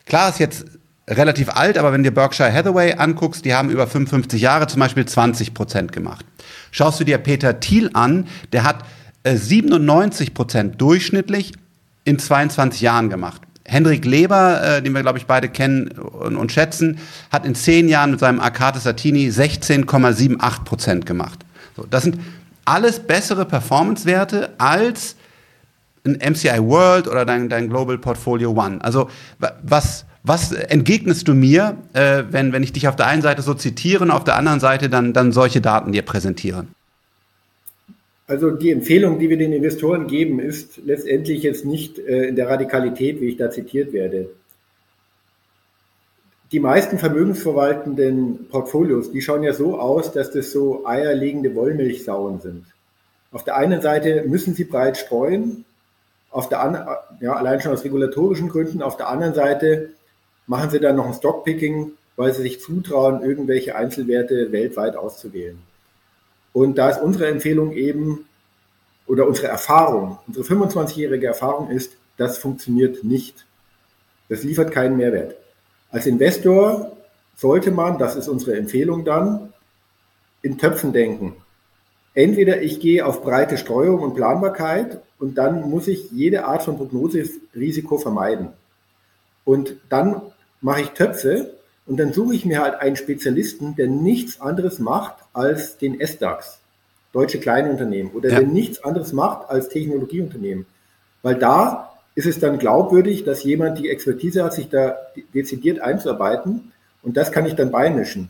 klar 0.06 0.28
ist 0.28 0.40
jetzt 0.40 0.64
relativ 1.08 1.48
alt, 1.50 1.78
aber 1.78 1.92
wenn 1.92 2.02
dir 2.02 2.10
Berkshire 2.10 2.52
Hathaway 2.52 2.94
anguckst, 2.94 3.44
die 3.44 3.54
haben 3.54 3.70
über 3.70 3.86
55 3.86 4.40
Jahre 4.40 4.66
zum 4.66 4.80
Beispiel 4.80 5.06
20 5.06 5.54
Prozent 5.54 5.92
gemacht. 5.92 6.24
Schaust 6.70 7.00
du 7.00 7.04
dir 7.04 7.18
Peter 7.18 7.60
Thiel 7.60 7.90
an, 7.94 8.26
der 8.52 8.64
hat 8.64 8.84
äh, 9.22 9.36
97 9.36 10.34
Prozent 10.34 10.80
durchschnittlich 10.80 11.52
in 12.04 12.18
22 12.18 12.80
Jahren 12.80 13.10
gemacht. 13.10 13.42
Hendrik 13.64 14.04
Leber, 14.04 14.62
äh, 14.62 14.82
den 14.82 14.94
wir, 14.94 15.02
glaube 15.02 15.18
ich, 15.18 15.26
beide 15.26 15.48
kennen 15.48 15.88
und, 15.88 16.36
und, 16.36 16.52
schätzen, 16.52 16.98
hat 17.30 17.44
in 17.44 17.54
zehn 17.54 17.88
Jahren 17.88 18.10
mit 18.10 18.20
seinem 18.20 18.40
Arcade 18.40 18.78
Satini 18.78 19.28
16,78 19.28 20.64
Prozent 20.64 21.06
gemacht. 21.06 21.44
So, 21.78 21.86
das 21.88 22.02
sind 22.02 22.18
alles 22.64 22.98
bessere 22.98 23.44
Performance-Werte 23.44 24.50
als 24.58 25.16
ein 26.04 26.18
MCI 26.32 26.58
World 26.60 27.06
oder 27.06 27.24
dein, 27.24 27.48
dein 27.48 27.68
Global 27.68 27.98
Portfolio 27.98 28.50
One. 28.50 28.82
Also 28.82 29.08
was, 29.62 30.04
was 30.24 30.52
entgegnest 30.52 31.28
du 31.28 31.34
mir, 31.34 31.76
äh, 31.92 32.24
wenn, 32.30 32.52
wenn 32.52 32.62
ich 32.62 32.72
dich 32.72 32.88
auf 32.88 32.96
der 32.96 33.06
einen 33.06 33.22
Seite 33.22 33.42
so 33.42 33.54
zitiere 33.54 34.02
und 34.02 34.10
auf 34.10 34.24
der 34.24 34.36
anderen 34.36 34.58
Seite 34.60 34.88
dann, 34.88 35.12
dann 35.12 35.32
solche 35.32 35.60
Daten 35.60 35.92
dir 35.92 36.02
präsentieren? 36.02 36.68
Also 38.26 38.50
die 38.50 38.70
Empfehlung, 38.70 39.18
die 39.18 39.30
wir 39.30 39.38
den 39.38 39.52
Investoren 39.52 40.06
geben, 40.06 40.40
ist 40.40 40.80
letztendlich 40.84 41.42
jetzt 41.44 41.64
nicht 41.64 41.98
äh, 41.98 42.24
in 42.24 42.36
der 42.36 42.48
Radikalität, 42.48 43.20
wie 43.20 43.28
ich 43.28 43.36
da 43.36 43.50
zitiert 43.50 43.92
werde 43.92 44.30
die 46.52 46.60
meisten 46.60 46.98
vermögensverwaltenden 46.98 48.48
Portfolios, 48.48 49.12
die 49.12 49.20
schauen 49.20 49.42
ja 49.42 49.52
so 49.52 49.78
aus, 49.78 50.12
dass 50.12 50.30
das 50.30 50.50
so 50.50 50.86
eierlegende 50.86 51.54
Wollmilchsauen 51.54 52.40
sind. 52.40 52.64
Auf 53.32 53.44
der 53.44 53.56
einen 53.56 53.82
Seite 53.82 54.24
müssen 54.26 54.54
sie 54.54 54.64
breit 54.64 54.96
streuen, 54.96 55.64
auf 56.30 56.48
der 56.48 56.60
anderen, 56.60 56.88
ja, 57.20 57.34
allein 57.34 57.60
schon 57.60 57.72
aus 57.72 57.84
regulatorischen 57.84 58.48
Gründen. 58.48 58.82
Auf 58.82 58.96
der 58.96 59.08
anderen 59.08 59.34
Seite 59.34 59.90
machen 60.46 60.70
sie 60.70 60.80
dann 60.80 60.96
noch 60.96 61.06
ein 61.06 61.14
Stockpicking, 61.14 61.92
weil 62.16 62.32
sie 62.32 62.42
sich 62.42 62.60
zutrauen, 62.60 63.22
irgendwelche 63.22 63.76
Einzelwerte 63.76 64.52
weltweit 64.52 64.96
auszuwählen. 64.96 65.58
Und 66.52 66.78
da 66.78 66.90
ist 66.90 67.00
unsere 67.00 67.28
Empfehlung 67.28 67.72
eben, 67.72 68.26
oder 69.06 69.26
unsere 69.26 69.48
Erfahrung, 69.48 70.18
unsere 70.26 70.44
25-jährige 70.44 71.26
Erfahrung 71.26 71.70
ist, 71.70 71.92
das 72.18 72.38
funktioniert 72.38 73.04
nicht. 73.04 73.46
Das 74.28 74.42
liefert 74.42 74.70
keinen 74.70 74.98
Mehrwert. 74.98 75.34
Als 75.90 76.06
Investor 76.06 76.92
sollte 77.36 77.70
man, 77.70 77.98
das 77.98 78.16
ist 78.16 78.28
unsere 78.28 78.56
Empfehlung 78.56 79.04
dann, 79.04 79.52
in 80.42 80.58
Töpfen 80.58 80.92
denken. 80.92 81.36
Entweder 82.14 82.62
ich 82.62 82.80
gehe 82.80 83.06
auf 83.06 83.22
breite 83.22 83.56
Streuung 83.56 84.00
und 84.00 84.14
Planbarkeit 84.14 85.00
und 85.18 85.38
dann 85.38 85.70
muss 85.70 85.88
ich 85.88 86.10
jede 86.10 86.44
Art 86.46 86.62
von 86.62 86.76
Prognoserisiko 86.76 87.98
vermeiden. 87.98 88.48
Und 89.44 89.76
dann 89.88 90.20
mache 90.60 90.82
ich 90.82 90.88
Töpfe 90.90 91.54
und 91.86 91.98
dann 91.98 92.12
suche 92.12 92.34
ich 92.34 92.44
mir 92.44 92.60
halt 92.60 92.74
einen 92.74 92.96
Spezialisten, 92.96 93.76
der 93.76 93.86
nichts 93.86 94.40
anderes 94.40 94.78
macht 94.78 95.14
als 95.32 95.78
den 95.78 96.00
S-DAX, 96.00 96.60
deutsche 97.12 97.40
kleine 97.40 97.70
Unternehmen, 97.70 98.10
oder 98.10 98.28
ja. 98.28 98.40
der 98.40 98.48
nichts 98.48 98.82
anderes 98.84 99.12
macht 99.12 99.48
als 99.48 99.68
Technologieunternehmen. 99.68 100.66
Weil 101.22 101.36
da 101.36 101.97
ist 102.18 102.26
es 102.26 102.40
dann 102.40 102.58
glaubwürdig, 102.58 103.22
dass 103.22 103.44
jemand 103.44 103.78
die 103.78 103.88
Expertise 103.88 104.42
hat, 104.42 104.52
sich 104.52 104.68
da 104.68 104.96
dezidiert 105.32 105.78
einzuarbeiten 105.78 106.72
und 107.00 107.16
das 107.16 107.30
kann 107.30 107.46
ich 107.46 107.54
dann 107.54 107.70
beimischen. 107.70 108.28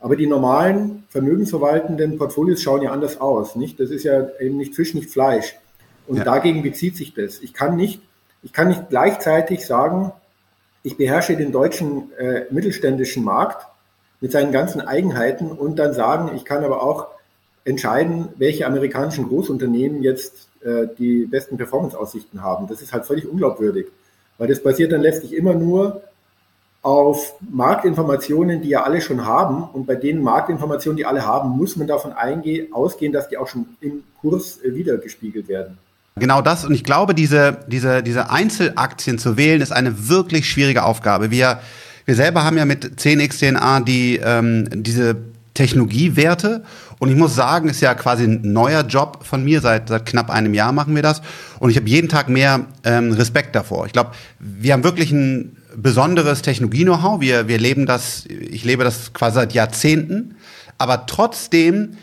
Aber 0.00 0.16
die 0.16 0.26
normalen 0.26 1.04
vermögensverwaltenden 1.08 2.18
Portfolios 2.18 2.60
schauen 2.60 2.82
ja 2.82 2.90
anders 2.90 3.20
aus, 3.20 3.54
nicht? 3.54 3.78
Das 3.78 3.90
ist 3.90 4.02
ja 4.02 4.26
eben 4.40 4.56
nicht 4.56 4.74
Fisch, 4.74 4.92
nicht 4.92 5.10
Fleisch. 5.10 5.54
Und 6.08 6.16
ja. 6.16 6.24
dagegen 6.24 6.64
bezieht 6.64 6.96
sich 6.96 7.14
das. 7.14 7.38
Ich 7.38 7.54
kann 7.54 7.76
nicht, 7.76 8.02
ich 8.42 8.52
kann 8.52 8.68
nicht 8.68 8.88
gleichzeitig 8.88 9.64
sagen, 9.64 10.10
ich 10.82 10.96
beherrsche 10.96 11.36
den 11.36 11.52
deutschen 11.52 12.10
äh, 12.18 12.46
mittelständischen 12.50 13.22
Markt 13.22 13.68
mit 14.20 14.32
seinen 14.32 14.50
ganzen 14.50 14.80
Eigenheiten 14.80 15.52
und 15.52 15.78
dann 15.78 15.92
sagen, 15.92 16.32
ich 16.34 16.44
kann 16.44 16.64
aber 16.64 16.82
auch 16.82 17.06
entscheiden, 17.68 18.28
welche 18.36 18.66
amerikanischen 18.66 19.28
Großunternehmen 19.28 20.02
jetzt 20.02 20.48
äh, 20.64 20.86
die 20.98 21.26
besten 21.26 21.56
Performance-Aussichten 21.58 22.42
haben. 22.42 22.66
Das 22.66 22.80
ist 22.80 22.92
halt 22.92 23.04
völlig 23.04 23.28
unglaubwürdig, 23.28 23.86
weil 24.38 24.48
das 24.48 24.62
basiert 24.62 24.92
dann 24.92 25.02
letztlich 25.02 25.34
immer 25.34 25.54
nur 25.54 26.02
auf 26.80 27.34
Marktinformationen, 27.40 28.62
die 28.62 28.70
ja 28.70 28.84
alle 28.84 29.00
schon 29.00 29.26
haben. 29.26 29.64
Und 29.64 29.86
bei 29.86 29.96
den 29.96 30.22
Marktinformationen, 30.22 30.96
die 30.96 31.04
alle 31.04 31.26
haben, 31.26 31.50
muss 31.50 31.76
man 31.76 31.86
davon 31.86 32.12
eingehen, 32.12 32.72
ausgehen, 32.72 33.12
dass 33.12 33.28
die 33.28 33.36
auch 33.36 33.48
schon 33.48 33.66
im 33.80 34.04
Kurs 34.20 34.60
äh, 34.64 34.74
wiedergespiegelt 34.74 35.48
werden. 35.48 35.76
Genau 36.16 36.40
das. 36.40 36.64
Und 36.64 36.72
ich 36.72 36.84
glaube, 36.84 37.14
diese, 37.14 37.58
diese, 37.68 38.02
diese 38.02 38.30
Einzelaktien 38.30 39.18
zu 39.18 39.36
wählen, 39.36 39.60
ist 39.60 39.72
eine 39.72 40.08
wirklich 40.08 40.48
schwierige 40.48 40.84
Aufgabe. 40.84 41.30
Wir, 41.30 41.60
wir 42.06 42.14
selber 42.14 42.44
haben 42.44 42.56
ja 42.56 42.64
mit 42.64 42.84
10xDNA 42.84 43.84
die, 43.84 44.18
ähm, 44.22 44.68
diese 44.82 45.16
Technologiewerte. 45.58 46.62
Und 47.00 47.10
ich 47.10 47.16
muss 47.16 47.34
sagen, 47.34 47.68
ist 47.68 47.80
ja 47.80 47.94
quasi 47.94 48.24
ein 48.24 48.52
neuer 48.52 48.82
Job 48.82 49.24
von 49.24 49.42
mir. 49.42 49.60
Seit, 49.60 49.88
seit 49.88 50.06
knapp 50.06 50.30
einem 50.30 50.54
Jahr 50.54 50.70
machen 50.70 50.94
wir 50.94 51.02
das. 51.02 51.20
Und 51.58 51.70
ich 51.70 51.76
habe 51.76 51.88
jeden 51.88 52.08
Tag 52.08 52.28
mehr 52.28 52.66
ähm, 52.84 53.12
Respekt 53.12 53.56
davor. 53.56 53.86
Ich 53.86 53.92
glaube, 53.92 54.12
wir 54.38 54.72
haben 54.72 54.84
wirklich 54.84 55.10
ein 55.10 55.56
besonderes 55.76 56.42
Technologie-Know-how. 56.42 57.20
Wir, 57.20 57.48
wir 57.48 57.58
leben 57.58 57.86
das, 57.86 58.24
ich 58.26 58.64
lebe 58.64 58.84
das 58.84 59.12
quasi 59.12 59.34
seit 59.34 59.52
Jahrzehnten. 59.52 60.36
Aber 60.78 61.06
trotzdem 61.06 61.96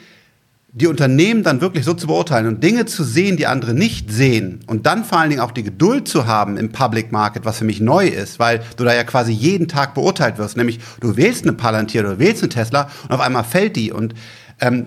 die 0.75 0.87
Unternehmen 0.87 1.41
dann 1.41 1.61
wirklich 1.61 1.85
so 1.85 1.93
zu 1.93 2.07
beurteilen 2.07 2.47
und 2.47 2.61
Dinge 2.61 2.85
zu 2.85 3.05
sehen, 3.05 3.37
die 3.37 3.47
andere 3.47 3.73
nicht 3.73 4.11
sehen 4.11 4.59
und 4.67 4.85
dann 4.85 5.05
vor 5.05 5.19
allen 5.19 5.29
Dingen 5.29 5.41
auch 5.41 5.51
die 5.51 5.63
Geduld 5.63 6.05
zu 6.05 6.27
haben 6.27 6.57
im 6.57 6.73
Public 6.73 7.13
Market, 7.13 7.45
was 7.45 7.59
für 7.59 7.63
mich 7.63 7.79
neu 7.79 8.05
ist, 8.05 8.39
weil 8.39 8.61
du 8.75 8.83
da 8.83 8.93
ja 8.93 9.05
quasi 9.05 9.31
jeden 9.31 9.69
Tag 9.69 9.93
beurteilt 9.93 10.37
wirst, 10.37 10.57
nämlich 10.57 10.81
du 10.99 11.15
wählst 11.15 11.43
eine 11.45 11.53
Palantir 11.53 12.01
oder 12.01 12.15
du 12.15 12.19
wählst 12.19 12.43
eine 12.43 12.49
Tesla 12.49 12.89
und 13.03 13.13
auf 13.13 13.21
einmal 13.21 13.45
fällt 13.45 13.77
die 13.77 13.93
und 13.93 14.15
ähm, 14.61 14.85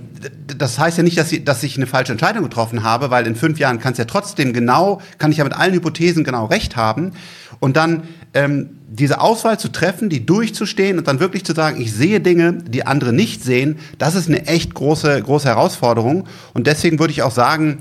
das 0.57 0.79
heißt 0.79 0.97
ja 0.97 1.05
nicht, 1.05 1.19
dass 1.19 1.31
ich, 1.31 1.45
dass 1.45 1.63
ich 1.63 1.77
eine 1.77 1.87
falsche 1.87 2.13
Entscheidung 2.13 2.43
getroffen 2.43 2.83
habe, 2.83 3.11
weil 3.11 3.27
in 3.27 3.37
fünf 3.37 3.59
Jahren 3.59 3.79
kann 3.79 3.93
es 3.93 3.99
ja 3.99 4.07
trotzdem 4.07 4.53
genau, 4.53 5.01
kann 5.19 5.31
ich 5.31 5.39
ja 5.39 5.45
mit 5.45 5.53
allen 5.53 5.75
Hypothesen 5.75 6.25
genau 6.25 6.47
recht 6.47 6.77
haben. 6.77 7.13
Und 7.61 7.77
dann 7.77 8.05
ähm, 8.35 8.71
diese 8.89 9.21
Auswahl 9.21 9.59
zu 9.59 9.69
treffen, 9.69 10.09
die 10.09 10.25
durchzustehen 10.25 10.99
und 10.99 11.07
dann 11.07 11.21
wirklich 11.21 11.45
zu 11.45 11.53
sagen, 11.53 11.81
ich 11.81 11.93
sehe 11.93 12.21
Dinge, 12.21 12.55
die 12.55 12.87
andere 12.87 13.13
nicht 13.13 13.45
sehen, 13.45 13.79
das 13.99 14.15
ist 14.15 14.29
eine 14.29 14.47
echt 14.47 14.75
große, 14.75 15.21
große 15.21 15.49
Herausforderung. 15.49 16.27
Und 16.55 16.67
deswegen 16.67 16.99
würde 16.99 17.13
ich 17.13 17.23
auch 17.23 17.33
sagen, 17.33 17.79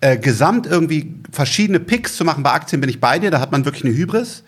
äh, 0.00 0.16
gesamt 0.16 0.66
irgendwie 0.66 1.14
verschiedene 1.32 1.80
Picks 1.80 2.16
zu 2.16 2.24
machen 2.24 2.44
bei 2.44 2.52
Aktien 2.52 2.80
bin 2.80 2.90
ich 2.90 3.00
bei 3.00 3.18
dir, 3.18 3.30
da 3.30 3.40
hat 3.40 3.50
man 3.50 3.64
wirklich 3.64 3.84
eine 3.84 3.94
Hybris. 3.94 4.44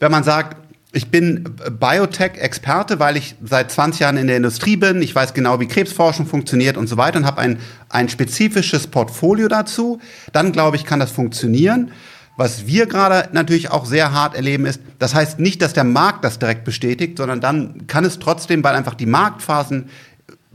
Wenn 0.00 0.10
man 0.10 0.24
sagt, 0.24 0.65
ich 0.96 1.10
bin 1.10 1.44
Biotech-Experte, 1.78 2.98
weil 2.98 3.18
ich 3.18 3.34
seit 3.44 3.70
20 3.70 4.00
Jahren 4.00 4.16
in 4.16 4.28
der 4.28 4.38
Industrie 4.38 4.76
bin. 4.76 5.02
Ich 5.02 5.14
weiß 5.14 5.34
genau, 5.34 5.60
wie 5.60 5.68
Krebsforschung 5.68 6.26
funktioniert 6.26 6.78
und 6.78 6.86
so 6.86 6.96
weiter 6.96 7.18
und 7.18 7.26
habe 7.26 7.38
ein, 7.38 7.58
ein 7.90 8.08
spezifisches 8.08 8.86
Portfolio 8.86 9.46
dazu. 9.48 10.00
Dann 10.32 10.52
glaube 10.52 10.76
ich, 10.76 10.86
kann 10.86 10.98
das 10.98 11.10
funktionieren. 11.10 11.90
Was 12.38 12.66
wir 12.66 12.86
gerade 12.86 13.28
natürlich 13.32 13.70
auch 13.70 13.84
sehr 13.84 14.12
hart 14.12 14.34
erleben 14.34 14.64
ist, 14.64 14.80
das 14.98 15.14
heißt 15.14 15.38
nicht, 15.38 15.60
dass 15.60 15.74
der 15.74 15.84
Markt 15.84 16.24
das 16.24 16.38
direkt 16.38 16.64
bestätigt, 16.64 17.18
sondern 17.18 17.42
dann 17.42 17.86
kann 17.86 18.06
es 18.06 18.18
trotzdem, 18.18 18.64
weil 18.64 18.74
einfach 18.74 18.94
die 18.94 19.06
Marktphasen 19.06 19.90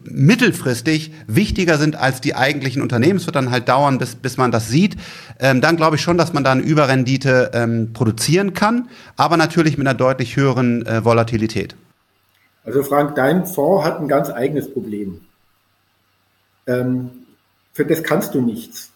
mittelfristig 0.03 1.11
wichtiger 1.27 1.77
sind 1.77 1.95
als 1.95 2.21
die 2.21 2.35
eigentlichen 2.35 2.81
Unternehmen. 2.81 3.17
Es 3.17 3.25
wird 3.25 3.35
dann 3.35 3.51
halt 3.51 3.69
dauern, 3.69 3.97
bis, 3.97 4.15
bis 4.15 4.37
man 4.37 4.51
das 4.51 4.69
sieht. 4.69 4.95
Ähm, 5.39 5.61
dann 5.61 5.77
glaube 5.77 5.95
ich 5.95 6.01
schon, 6.01 6.17
dass 6.17 6.33
man 6.33 6.43
da 6.43 6.51
eine 6.51 6.61
Überrendite 6.61 7.51
ähm, 7.53 7.93
produzieren 7.93 8.53
kann, 8.53 8.89
aber 9.17 9.37
natürlich 9.37 9.77
mit 9.77 9.87
einer 9.87 9.97
deutlich 9.97 10.35
höheren 10.35 10.85
äh, 10.85 11.03
Volatilität. 11.03 11.75
Also 12.63 12.83
Frank, 12.83 13.15
dein 13.15 13.45
Fonds 13.45 13.85
hat 13.85 13.99
ein 13.99 14.07
ganz 14.07 14.29
eigenes 14.29 14.71
Problem. 14.71 15.21
Ähm, 16.67 17.09
für 17.73 17.85
das 17.85 18.03
kannst 18.03 18.35
du 18.35 18.41
nichts. 18.41 18.91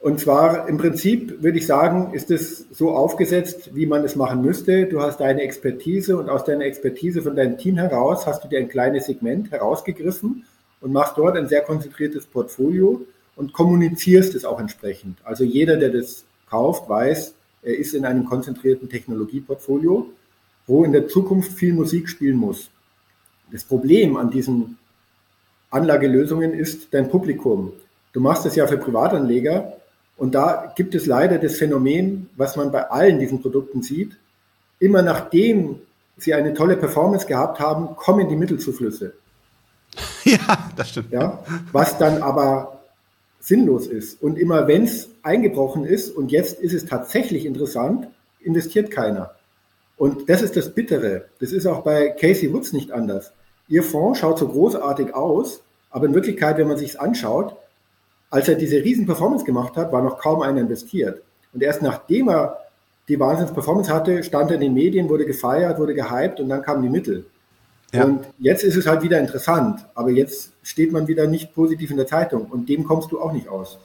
Und 0.00 0.20
zwar 0.20 0.68
im 0.68 0.78
Prinzip 0.78 1.42
würde 1.42 1.58
ich 1.58 1.66
sagen, 1.66 2.14
ist 2.14 2.30
es 2.30 2.66
so 2.70 2.92
aufgesetzt, 2.92 3.74
wie 3.74 3.86
man 3.86 4.04
es 4.04 4.14
machen 4.14 4.42
müsste. 4.42 4.86
Du 4.86 5.00
hast 5.00 5.18
deine 5.18 5.42
Expertise 5.42 6.16
und 6.16 6.28
aus 6.28 6.44
deiner 6.44 6.64
Expertise 6.64 7.20
von 7.22 7.34
deinem 7.34 7.58
Team 7.58 7.76
heraus 7.76 8.26
hast 8.26 8.44
du 8.44 8.48
dir 8.48 8.60
ein 8.60 8.68
kleines 8.68 9.06
Segment 9.06 9.50
herausgegriffen 9.50 10.44
und 10.80 10.92
machst 10.92 11.18
dort 11.18 11.36
ein 11.36 11.48
sehr 11.48 11.62
konzentriertes 11.62 12.26
Portfolio 12.26 13.04
und 13.34 13.52
kommunizierst 13.52 14.36
es 14.36 14.44
auch 14.44 14.60
entsprechend. 14.60 15.18
Also 15.24 15.42
jeder, 15.42 15.76
der 15.76 15.90
das 15.90 16.24
kauft, 16.48 16.88
weiß, 16.88 17.34
er 17.62 17.76
ist 17.76 17.92
in 17.92 18.04
einem 18.04 18.24
konzentrierten 18.24 18.88
Technologieportfolio, 18.88 20.06
wo 20.68 20.84
in 20.84 20.92
der 20.92 21.08
Zukunft 21.08 21.52
viel 21.52 21.72
Musik 21.72 22.08
spielen 22.08 22.36
muss. 22.36 22.70
Das 23.50 23.64
Problem 23.64 24.16
an 24.16 24.30
diesen 24.30 24.78
Anlagelösungen 25.70 26.54
ist 26.54 26.94
dein 26.94 27.08
Publikum. 27.08 27.72
Du 28.12 28.20
machst 28.20 28.46
es 28.46 28.54
ja 28.54 28.66
für 28.66 28.78
Privatanleger 28.78 29.77
und 30.18 30.34
da 30.34 30.72
gibt 30.76 30.94
es 30.96 31.06
leider 31.06 31.38
das 31.38 31.56
Phänomen, 31.56 32.28
was 32.36 32.56
man 32.56 32.72
bei 32.72 32.90
allen 32.90 33.20
diesen 33.20 33.40
Produkten 33.40 33.82
sieht. 33.82 34.18
Immer 34.80 35.00
nachdem 35.02 35.80
sie 36.16 36.34
eine 36.34 36.54
tolle 36.54 36.76
Performance 36.76 37.26
gehabt 37.26 37.60
haben, 37.60 37.96
kommen 37.96 38.28
die 38.28 38.36
Mittelzuflüsse. 38.36 39.14
Ja, 40.24 40.70
das 40.76 40.90
stimmt. 40.90 41.10
Ja, 41.10 41.42
was 41.72 41.96
dann 41.96 42.22
aber 42.22 42.82
sinnlos 43.40 43.86
ist. 43.86 44.20
Und 44.22 44.38
immer 44.38 44.68
wenn 44.68 44.84
es 44.84 45.08
eingebrochen 45.22 45.84
ist 45.84 46.10
und 46.10 46.30
jetzt 46.30 46.60
ist 46.60 46.74
es 46.74 46.84
tatsächlich 46.84 47.46
interessant, 47.46 48.08
investiert 48.40 48.90
keiner. 48.90 49.30
Und 49.96 50.28
das 50.28 50.42
ist 50.42 50.54
das 50.56 50.74
Bittere. 50.74 51.26
Das 51.40 51.52
ist 51.52 51.66
auch 51.66 51.82
bei 51.82 52.10
Casey 52.10 52.52
Woods 52.52 52.74
nicht 52.74 52.92
anders. 52.92 53.32
Ihr 53.68 53.82
Fonds 53.82 54.18
schaut 54.18 54.38
so 54.38 54.48
großartig 54.48 55.14
aus, 55.14 55.62
aber 55.88 56.06
in 56.06 56.14
Wirklichkeit, 56.14 56.58
wenn 56.58 56.68
man 56.68 56.76
sich 56.76 56.90
es 56.90 56.96
anschaut, 56.96 57.56
als 58.30 58.48
er 58.48 58.54
diese 58.54 58.76
riesen 58.76 59.06
Performance 59.06 59.44
gemacht 59.44 59.76
hat, 59.76 59.92
war 59.92 60.02
noch 60.02 60.18
kaum 60.18 60.42
einer 60.42 60.60
investiert. 60.60 61.22
Und 61.52 61.62
erst 61.62 61.82
nachdem 61.82 62.28
er 62.28 62.58
die 63.08 63.18
Wahnsinns-Performance 63.18 63.92
hatte, 63.92 64.22
stand 64.22 64.50
er 64.50 64.56
in 64.56 64.60
den 64.60 64.74
Medien, 64.74 65.08
wurde 65.08 65.24
gefeiert, 65.24 65.78
wurde 65.78 65.94
gehypt 65.94 66.40
und 66.40 66.48
dann 66.48 66.62
kamen 66.62 66.82
die 66.82 66.90
Mittel. 66.90 67.24
Ja. 67.92 68.04
Und 68.04 68.26
jetzt 68.38 68.64
ist 68.64 68.76
es 68.76 68.86
halt 68.86 69.02
wieder 69.02 69.18
interessant, 69.18 69.86
aber 69.94 70.10
jetzt 70.10 70.52
steht 70.62 70.92
man 70.92 71.08
wieder 71.08 71.26
nicht 71.26 71.54
positiv 71.54 71.90
in 71.90 71.96
der 71.96 72.06
Zeitung 72.06 72.46
und 72.46 72.68
dem 72.68 72.84
kommst 72.84 73.10
du 73.10 73.20
auch 73.20 73.32
nicht 73.32 73.48
aus. 73.48 73.78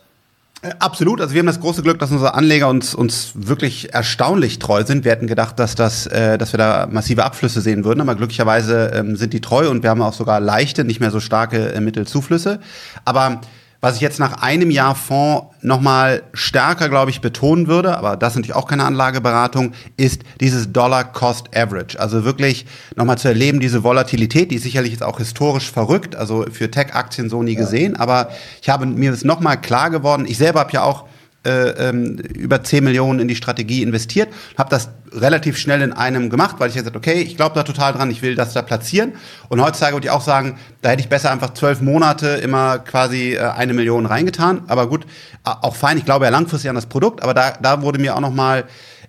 Äh, 0.62 0.72
absolut. 0.80 1.22
Also 1.22 1.34
wir 1.34 1.40
haben 1.40 1.48
das 1.48 1.62
große 1.62 1.84
Glück, 1.84 2.00
dass 2.00 2.12
unsere 2.12 2.34
Anleger 2.34 2.68
uns, 2.68 2.94
uns 2.94 3.32
wirklich 3.36 3.94
erstaunlich 3.94 4.60
treu 4.60 4.84
sind. 4.84 5.06
Wir 5.06 5.12
hätten 5.12 5.28
gedacht, 5.28 5.58
dass, 5.58 5.76
das, 5.76 6.06
äh, 6.08 6.38
dass 6.38 6.54
wir 6.54 6.58
da 6.58 6.88
massive 6.92 7.24
Abflüsse 7.24 7.62
sehen 7.62 7.86
würden, 7.86 8.02
aber 8.02 8.16
glücklicherweise 8.16 8.92
ähm, 8.94 9.16
sind 9.16 9.32
die 9.32 9.42
treu 9.42 9.70
und 9.70 9.84
wir 9.84 9.90
haben 9.90 10.02
auch 10.02 10.14
sogar 10.14 10.42
leichte, 10.42 10.84
nicht 10.84 11.00
mehr 11.00 11.12
so 11.12 11.22
starke 11.22 11.74
äh, 11.74 11.80
Mittelzuflüsse. 11.80 12.60
Aber 13.06 13.40
Was 13.84 13.96
ich 13.96 14.02
jetzt 14.02 14.18
nach 14.18 14.42
einem 14.42 14.72
Jahr 14.72 14.96
Fonds 14.96 15.48
nochmal 15.62 16.24
stärker, 16.34 16.88
glaube 16.88 17.12
ich, 17.12 17.20
betonen 17.20 17.68
würde, 17.68 17.98
aber 17.98 18.16
das 18.16 18.32
ist 18.32 18.38
natürlich 18.38 18.56
auch 18.56 18.66
keine 18.66 18.86
Anlageberatung, 18.86 19.74
ist 19.98 20.22
dieses 20.40 20.72
Dollar 20.72 21.04
Cost 21.04 21.54
Average. 21.54 22.00
Also 22.00 22.24
wirklich 22.24 22.66
nochmal 22.96 23.18
zu 23.18 23.28
erleben, 23.28 23.60
diese 23.60 23.84
Volatilität, 23.84 24.52
die 24.52 24.56
ist 24.56 24.64
sicherlich 24.64 24.94
jetzt 24.94 25.04
auch 25.04 25.18
historisch 25.18 25.70
verrückt, 25.70 26.16
also 26.16 26.46
für 26.50 26.72
Tech-Aktien 26.72 27.30
so 27.30 27.44
nie 27.44 27.56
ja. 27.56 27.60
gesehen, 27.60 27.98
aber 27.98 28.30
ich 28.62 28.70
habe 28.70 28.86
mir 28.86 29.12
ist 29.12 29.26
nochmal 29.26 29.60
klar 29.60 29.90
geworden, 29.90 30.26
ich 30.30 30.38
selber 30.38 30.62
habe 30.62 30.72
ja 30.72 30.84
auch 30.84 31.04
äh, 31.46 31.90
ähm, 31.90 32.18
über 32.18 32.64
10 32.64 32.84
Millionen 32.84 33.20
in 33.20 33.28
die 33.28 33.36
Strategie 33.36 33.82
investiert, 33.84 34.30
habe 34.58 34.70
das 34.70 34.90
relativ 35.12 35.58
schnell 35.58 35.82
in 35.82 35.92
einem 35.94 36.30
gemacht, 36.30 36.56
weil 36.60 36.70
ich 36.70 36.76
gesagt 36.76 36.96
okay, 36.96 37.22
ich 37.22 37.36
glaube 37.36 37.56
da 37.56 37.64
total 37.64 37.94
dran, 37.94 38.10
ich 38.10 38.22
will 38.22 38.36
das 38.36 38.54
da 38.54 38.62
platzieren. 38.62 39.14
Und 39.50 39.62
heutzutage 39.62 39.96
würde 39.96 40.08
ich 40.08 40.12
auch 40.12 40.22
sagen, 40.22 40.58
da 40.82 40.90
hätte 40.90 41.02
ich 41.02 41.10
besser 41.10 41.32
einfach 41.32 41.54
zwölf 41.54 41.82
Monate 41.82 42.28
immer 42.28 42.80
quasi 42.80 43.34
äh, 43.34 43.40
eine 43.40 43.74
Million 43.74 44.06
reingetan. 44.06 44.64
Aber 44.68 44.88
gut, 44.88 45.06
auch 45.44 45.76
fein, 45.76 45.98
ich 45.98 46.06
glaube 46.06 46.26
ja 46.26 46.32
langfristig 46.32 46.70
an 46.70 46.76
das 46.76 46.86
Produkt, 46.86 47.22
aber 47.22 47.34
da, 47.34 47.52
da 47.62 47.82
wurde 47.82 48.00
mir 48.00 48.16
auch 48.16 48.22
nochmal 48.22 48.66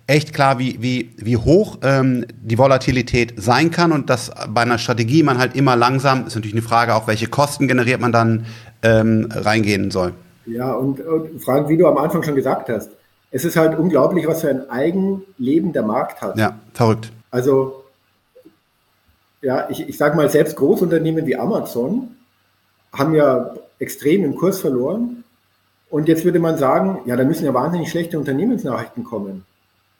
echt 0.07 0.33
klar, 0.33 0.59
wie, 0.59 0.81
wie, 0.81 1.11
wie 1.17 1.37
hoch 1.37 1.79
ähm, 1.81 2.25
die 2.41 2.57
Volatilität 2.57 3.33
sein 3.37 3.71
kann 3.71 3.91
und 3.91 4.09
dass 4.09 4.31
bei 4.49 4.61
einer 4.61 4.77
Strategie 4.77 5.23
man 5.23 5.37
halt 5.37 5.55
immer 5.55 5.75
langsam, 5.75 6.27
ist 6.27 6.35
natürlich 6.35 6.53
eine 6.53 6.61
Frage 6.61 6.93
auch, 6.93 7.07
welche 7.07 7.27
Kosten 7.27 7.67
generiert 7.67 8.01
man 8.01 8.11
dann 8.11 8.45
ähm, 8.83 9.27
reingehen 9.31 9.89
soll. 9.89 10.13
Ja, 10.45 10.73
und, 10.73 10.99
und 10.99 11.41
Frank, 11.43 11.69
wie 11.69 11.77
du 11.77 11.87
am 11.87 11.97
Anfang 11.97 12.23
schon 12.23 12.35
gesagt 12.35 12.69
hast, 12.69 12.91
es 13.31 13.43
ist 13.43 13.57
halt 13.57 13.77
unglaublich, 13.77 14.27
was 14.27 14.41
für 14.41 14.49
ein 14.49 14.69
Eigenleben 14.69 15.73
der 15.73 15.83
Markt 15.83 16.21
hat. 16.21 16.37
Ja, 16.37 16.59
verrückt. 16.73 17.11
Also, 17.31 17.83
ja, 19.41 19.69
ich, 19.69 19.89
ich 19.89 19.97
sage 19.97 20.15
mal, 20.15 20.29
selbst 20.29 20.55
Großunternehmen 20.55 21.25
wie 21.25 21.35
Amazon 21.35 22.15
haben 22.93 23.13
ja 23.13 23.53
extrem 23.79 24.23
im 24.23 24.35
Kurs 24.35 24.59
verloren. 24.59 25.23
Und 25.89 26.07
jetzt 26.07 26.23
würde 26.23 26.39
man 26.39 26.57
sagen, 26.57 26.99
ja, 27.05 27.15
da 27.15 27.23
müssen 27.23 27.45
ja 27.45 27.53
wahnsinnig 27.53 27.89
schlechte 27.89 28.17
Unternehmensnachrichten 28.17 29.03
kommen. 29.03 29.45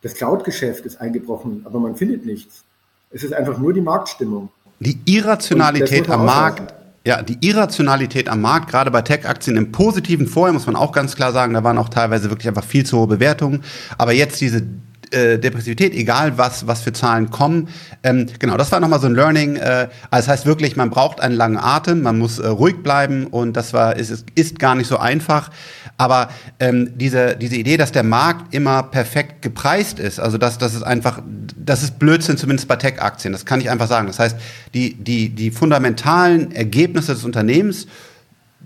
Das 0.02 0.14
Cloud-Geschäft 0.14 0.86
ist 0.86 1.02
eingebrochen, 1.02 1.62
aber 1.66 1.80
man 1.80 1.96
findet 1.96 2.26
nichts. 2.26 2.64
Es 3.12 3.24
ist 3.24 3.34
einfach 3.34 3.58
nur 3.58 3.74
die 3.74 3.82
Marktstimmung. 3.82 4.50
Die 4.80 5.00
Irrationalität 5.06 6.10
am 6.10 6.26
Markt 6.26 6.74
ja, 7.06 7.22
die 7.22 7.38
Irrationalität 7.42 8.28
am 8.28 8.42
Markt, 8.42 8.70
gerade 8.70 8.90
bei 8.90 9.02
Tech-Aktien 9.02 9.58
im 9.58 9.72
Positiven 9.72 10.28
vorher, 10.28 10.54
muss 10.54 10.66
man 10.66 10.76
auch 10.76 10.92
ganz 10.92 11.16
klar 11.16 11.32
sagen, 11.32 11.54
da 11.54 11.64
waren 11.64 11.78
auch 11.78 11.90
teilweise 11.90 12.30
wirklich 12.30 12.48
einfach 12.48 12.64
viel 12.64 12.86
zu 12.86 12.98
hohe 12.98 13.08
Bewertungen. 13.08 13.64
Aber 13.98 14.12
jetzt 14.12 14.42
diese 14.42 14.64
äh, 15.12 15.38
Depressivität, 15.38 15.94
egal 15.94 16.38
was, 16.40 16.66
was 16.66 16.82
für 16.82 16.94
Zahlen 16.94 17.30
kommen. 17.30 17.70
Ähm, 18.02 18.26
genau, 18.40 18.58
das 18.58 18.72
war 18.72 18.80
nochmal 18.80 19.00
so 19.00 19.08
ein 19.08 19.14
Learning. 19.14 19.56
Äh, 19.56 19.88
also 20.10 20.26
das 20.26 20.28
heißt 20.28 20.46
wirklich, 20.48 20.76
man 20.76 20.90
braucht 20.90 21.22
einen 21.22 21.36
langen 21.36 21.58
Atem, 21.58 22.02
man 22.02 22.18
muss 22.18 22.40
äh, 22.40 22.48
ruhig 22.48 22.82
bleiben 22.82 23.28
und 23.28 23.54
das 23.54 23.72
war, 23.74 23.96
ist, 23.96 24.26
ist 24.34 24.60
gar 24.60 24.74
nicht 24.74 24.88
so 24.88 24.98
einfach. 24.98 25.52
Aber 25.98 26.30
ähm, 26.60 26.92
diese, 26.98 27.38
diese 27.38 27.56
Idee, 27.56 27.78
dass 27.78 27.92
der 27.92 28.04
Markt 28.04 28.54
immer 28.54 28.84
perfekt 28.84 29.42
gepreist 29.42 30.00
ist, 30.00 30.20
also 30.20 30.38
dass 30.38 30.58
das 30.58 30.76
ist 30.76 30.84
einfach, 30.84 31.22
das 31.56 31.84
ist 31.84 32.00
Blödsinn, 32.00 32.38
zumindest 32.38 32.68
bei 32.68 32.76
Tech-Aktien, 32.76 33.32
das 33.32 33.46
kann 33.46 33.62
ich 33.62 33.70
einfach 33.70 33.88
sagen. 33.88 34.08
Das 34.08 34.20
heißt, 34.20 34.38
die, 34.74 34.96
die, 34.96 35.30
die 35.30 35.52
fundamentalen 35.52 36.52
Ergebnisse 36.52 37.14
des 37.14 37.24
Unternehmens 37.24 37.88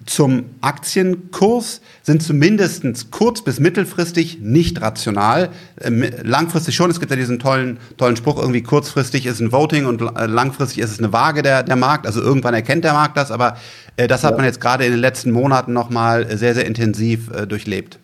zum 0.06 0.46
Aktienkurs 0.62 1.82
sind 2.04 2.24
zumindest 2.24 3.12
kurz- 3.12 3.44
bis 3.44 3.60
mittelfristig 3.60 4.40
nicht 4.42 4.82
rational. 4.82 5.50
Ähm, 5.82 6.04
langfristig 6.24 6.76
schon. 6.76 6.90
Es 6.90 7.00
gibt 7.00 7.12
ja 7.12 7.18
diesen 7.18 7.40
tollen, 7.40 7.80
tollen 7.98 8.16
Spruch, 8.16 8.38
irgendwie 8.38 8.64
kurzfristig 8.64 9.26
ist 9.26 9.40
ein 9.40 9.52
Voting 9.52 9.86
und 9.86 10.02
langfristig 10.02 10.80
ist 10.80 10.92
es 10.92 11.00
eine 11.00 11.14
Waage 11.14 11.42
der, 11.42 11.64
der 11.64 11.76
Markt. 11.76 12.08
Also 12.08 12.22
irgendwann 12.22 12.54
erkennt 12.54 12.84
der 12.84 12.94
Markt 12.94 13.18
das, 13.18 13.32
aber 13.32 13.58
äh, 13.98 14.08
das 14.08 14.24
hat 14.24 14.38
man 14.38 14.46
jetzt 14.46 14.62
gerade 14.62 14.86
in 14.86 14.92
den 14.92 15.02
letzten 15.02 15.32
Monaten 15.32 15.74
nochmal 15.74 16.38
sehr, 16.38 16.56
sehr 16.56 16.66
intensiv 16.66 17.30
äh, 17.32 17.46
durchlebt. 17.46 18.00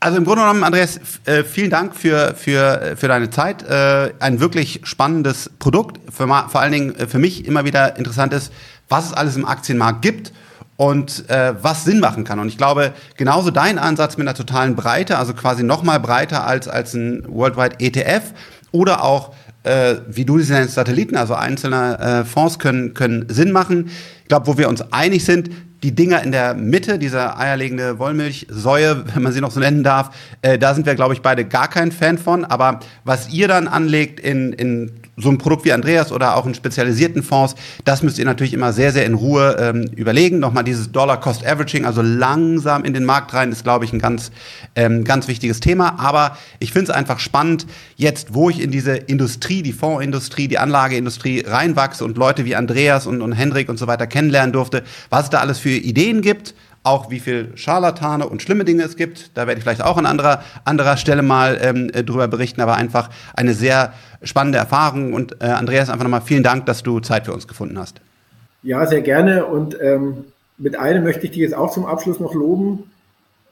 Also 0.00 0.18
im 0.18 0.24
Grunde 0.24 0.42
genommen, 0.42 0.64
Andreas, 0.64 1.00
äh, 1.24 1.44
vielen 1.44 1.70
Dank 1.70 1.96
für, 1.96 2.34
für, 2.36 2.94
für 2.96 3.08
deine 3.08 3.30
Zeit. 3.30 3.66
Ein 3.66 4.38
wirklich 4.38 4.82
spannendes 4.84 5.50
Produkt. 5.58 5.98
Für, 6.12 6.26
vor 6.26 6.60
allen 6.60 6.72
Dingen 6.72 6.94
für 7.08 7.18
mich 7.18 7.46
immer 7.46 7.64
wieder 7.64 7.96
interessant 7.96 8.34
ist, 8.34 8.52
was 8.90 9.06
es 9.06 9.12
alles 9.14 9.36
im 9.36 9.46
Aktienmarkt 9.46 10.02
gibt 10.02 10.32
und 10.76 11.28
äh, 11.30 11.54
was 11.62 11.84
Sinn 11.84 12.00
machen 12.00 12.24
kann. 12.24 12.38
Und 12.38 12.48
ich 12.48 12.58
glaube, 12.58 12.92
genauso 13.16 13.50
dein 13.50 13.78
Ansatz 13.78 14.16
mit 14.16 14.26
einer 14.26 14.36
totalen 14.36 14.74
Breite, 14.74 15.18
also 15.18 15.34
quasi 15.34 15.62
noch 15.62 15.82
mal 15.82 16.00
breiter 16.00 16.46
als, 16.46 16.68
als 16.68 16.94
ein 16.94 17.24
Worldwide 17.28 17.76
ETF 17.78 18.32
oder 18.72 19.04
auch, 19.04 19.34
äh, 19.62 19.96
wie 20.08 20.24
du 20.24 20.38
sie 20.40 20.52
nennst, 20.52 20.74
Satelliten, 20.74 21.16
also 21.16 21.34
einzelne 21.34 21.98
äh, 21.98 22.24
Fonds 22.24 22.58
können, 22.58 22.94
können 22.94 23.26
Sinn 23.28 23.52
machen. 23.52 23.90
Ich 24.24 24.28
glaube, 24.28 24.46
wo 24.46 24.56
wir 24.56 24.70
uns 24.70 24.80
einig 24.90 25.22
sind, 25.24 25.50
die 25.82 25.94
Dinger 25.94 26.22
in 26.22 26.32
der 26.32 26.54
Mitte, 26.54 26.98
dieser 26.98 27.38
eierlegende 27.38 27.98
Wollmilchsäue, 27.98 29.04
wenn 29.14 29.22
man 29.22 29.32
sie 29.32 29.42
noch 29.42 29.50
so 29.50 29.60
nennen 29.60 29.84
darf, 29.84 30.16
äh, 30.40 30.58
da 30.58 30.74
sind 30.74 30.86
wir, 30.86 30.94
glaube 30.94 31.12
ich, 31.12 31.20
beide 31.20 31.44
gar 31.44 31.68
kein 31.68 31.92
Fan 31.92 32.16
von. 32.16 32.46
Aber 32.46 32.80
was 33.04 33.30
ihr 33.30 33.48
dann 33.48 33.68
anlegt 33.68 34.18
in, 34.18 34.54
in 34.54 34.92
so 35.16 35.28
ein 35.28 35.38
Produkt 35.38 35.64
wie 35.64 35.72
Andreas 35.72 36.10
oder 36.10 36.36
auch 36.36 36.46
in 36.46 36.54
spezialisierten 36.54 37.22
Fonds, 37.22 37.54
das 37.84 38.02
müsst 38.02 38.18
ihr 38.18 38.24
natürlich 38.24 38.52
immer 38.52 38.72
sehr, 38.72 38.92
sehr 38.92 39.06
in 39.06 39.14
Ruhe 39.14 39.56
ähm, 39.60 39.90
überlegen. 39.94 40.40
Nochmal 40.40 40.64
dieses 40.64 40.90
Dollar-Cost-Averaging, 40.90 41.84
also 41.84 42.02
langsam 42.02 42.84
in 42.84 42.94
den 42.94 43.04
Markt 43.04 43.32
rein, 43.34 43.52
ist, 43.52 43.62
glaube 43.62 43.84
ich, 43.84 43.92
ein 43.92 43.98
ganz, 43.98 44.32
ähm, 44.74 45.04
ganz 45.04 45.28
wichtiges 45.28 45.60
Thema. 45.60 45.98
Aber 46.00 46.36
ich 46.58 46.72
finde 46.72 46.90
es 46.90 46.96
einfach 46.96 47.20
spannend, 47.20 47.66
jetzt, 47.96 48.34
wo 48.34 48.50
ich 48.50 48.60
in 48.60 48.70
diese 48.70 48.96
Industrie, 48.96 49.62
die 49.62 49.72
Fondsindustrie, 49.72 50.48
die 50.48 50.58
Anlageindustrie 50.58 51.44
reinwachse 51.46 52.04
und 52.04 52.16
Leute 52.16 52.44
wie 52.44 52.56
Andreas 52.56 53.06
und, 53.06 53.20
und 53.20 53.32
Hendrik 53.32 53.68
und 53.68 53.78
so 53.78 53.86
weiter 53.86 54.06
kennenlernen 54.14 54.52
durfte, 54.52 54.84
was 55.10 55.24
es 55.24 55.30
da 55.30 55.40
alles 55.40 55.58
für 55.58 55.70
Ideen 55.70 56.22
gibt 56.22 56.54
auch 56.84 57.10
wie 57.10 57.18
viel 57.18 57.50
Scharlatane 57.56 58.28
und 58.28 58.42
schlimme 58.42 58.64
Dinge 58.64 58.84
es 58.84 58.96
gibt. 58.96 59.30
Da 59.34 59.46
werde 59.46 59.58
ich 59.58 59.64
vielleicht 59.64 59.82
auch 59.82 59.96
an 59.96 60.04
anderer, 60.04 60.42
anderer 60.64 60.98
Stelle 60.98 61.22
mal 61.22 61.58
ähm, 61.60 61.90
äh, 61.94 62.04
drüber 62.04 62.28
berichten, 62.28 62.60
aber 62.60 62.74
einfach 62.74 63.08
eine 63.34 63.54
sehr 63.54 63.94
spannende 64.22 64.58
Erfahrung. 64.58 65.14
Und 65.14 65.40
äh, 65.40 65.46
Andreas, 65.46 65.88
einfach 65.88 66.04
nochmal 66.04 66.20
vielen 66.20 66.42
Dank, 66.42 66.66
dass 66.66 66.82
du 66.82 67.00
Zeit 67.00 67.24
für 67.24 67.32
uns 67.32 67.48
gefunden 67.48 67.78
hast. 67.78 68.02
Ja, 68.62 68.86
sehr 68.86 69.00
gerne. 69.00 69.46
Und 69.46 69.78
ähm, 69.80 70.26
mit 70.58 70.78
einem 70.78 71.04
möchte 71.04 71.24
ich 71.24 71.30
dich 71.30 71.40
jetzt 71.40 71.54
auch 71.54 71.72
zum 71.72 71.86
Abschluss 71.86 72.20
noch 72.20 72.34
loben. 72.34 72.90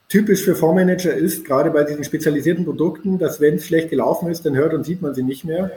Typisch 0.09 0.43
für 0.43 0.55
Fondsmanager 0.55 1.13
ist, 1.13 1.43
gerade 1.43 1.71
bei 1.71 1.83
diesen 1.83 2.03
spezialisierten 2.03 2.65
Produkten, 2.65 3.17
dass 3.17 3.41
wenn 3.41 3.55
es 3.55 3.65
schlecht 3.65 3.89
gelaufen 3.89 4.29
ist, 4.29 4.45
dann 4.45 4.55
hört 4.55 4.75
und 4.75 4.85
sieht 4.85 5.01
man 5.01 5.15
sie 5.15 5.23
nicht 5.23 5.43
mehr. 5.43 5.71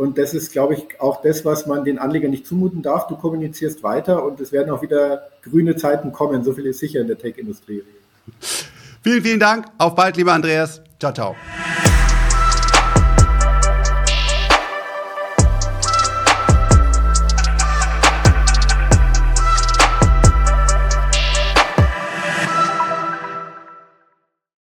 Und 0.00 0.16
das 0.16 0.32
ist, 0.32 0.50
glaube 0.50 0.72
ich, 0.72 0.98
auch 0.98 1.20
das, 1.20 1.44
was 1.44 1.66
man 1.66 1.84
den 1.84 1.98
Anlegern 1.98 2.30
nicht 2.30 2.46
zumuten 2.46 2.80
darf. 2.80 3.06
Du 3.06 3.16
kommunizierst 3.16 3.82
weiter 3.82 4.24
und 4.24 4.40
es 4.40 4.50
werden 4.50 4.70
auch 4.70 4.80
wieder 4.80 5.28
grüne 5.42 5.76
Zeiten 5.76 6.10
kommen. 6.10 6.42
So 6.42 6.54
viel 6.54 6.64
ist 6.64 6.78
sicher 6.78 7.02
in 7.02 7.06
der 7.06 7.18
Tech-Industrie. 7.18 7.82
Vielen, 9.02 9.22
vielen 9.22 9.40
Dank. 9.40 9.66
Auf 9.76 9.94
bald, 9.94 10.16
lieber 10.16 10.32
Andreas. 10.32 10.80
Ciao, 10.98 11.12
ciao. 11.12 11.36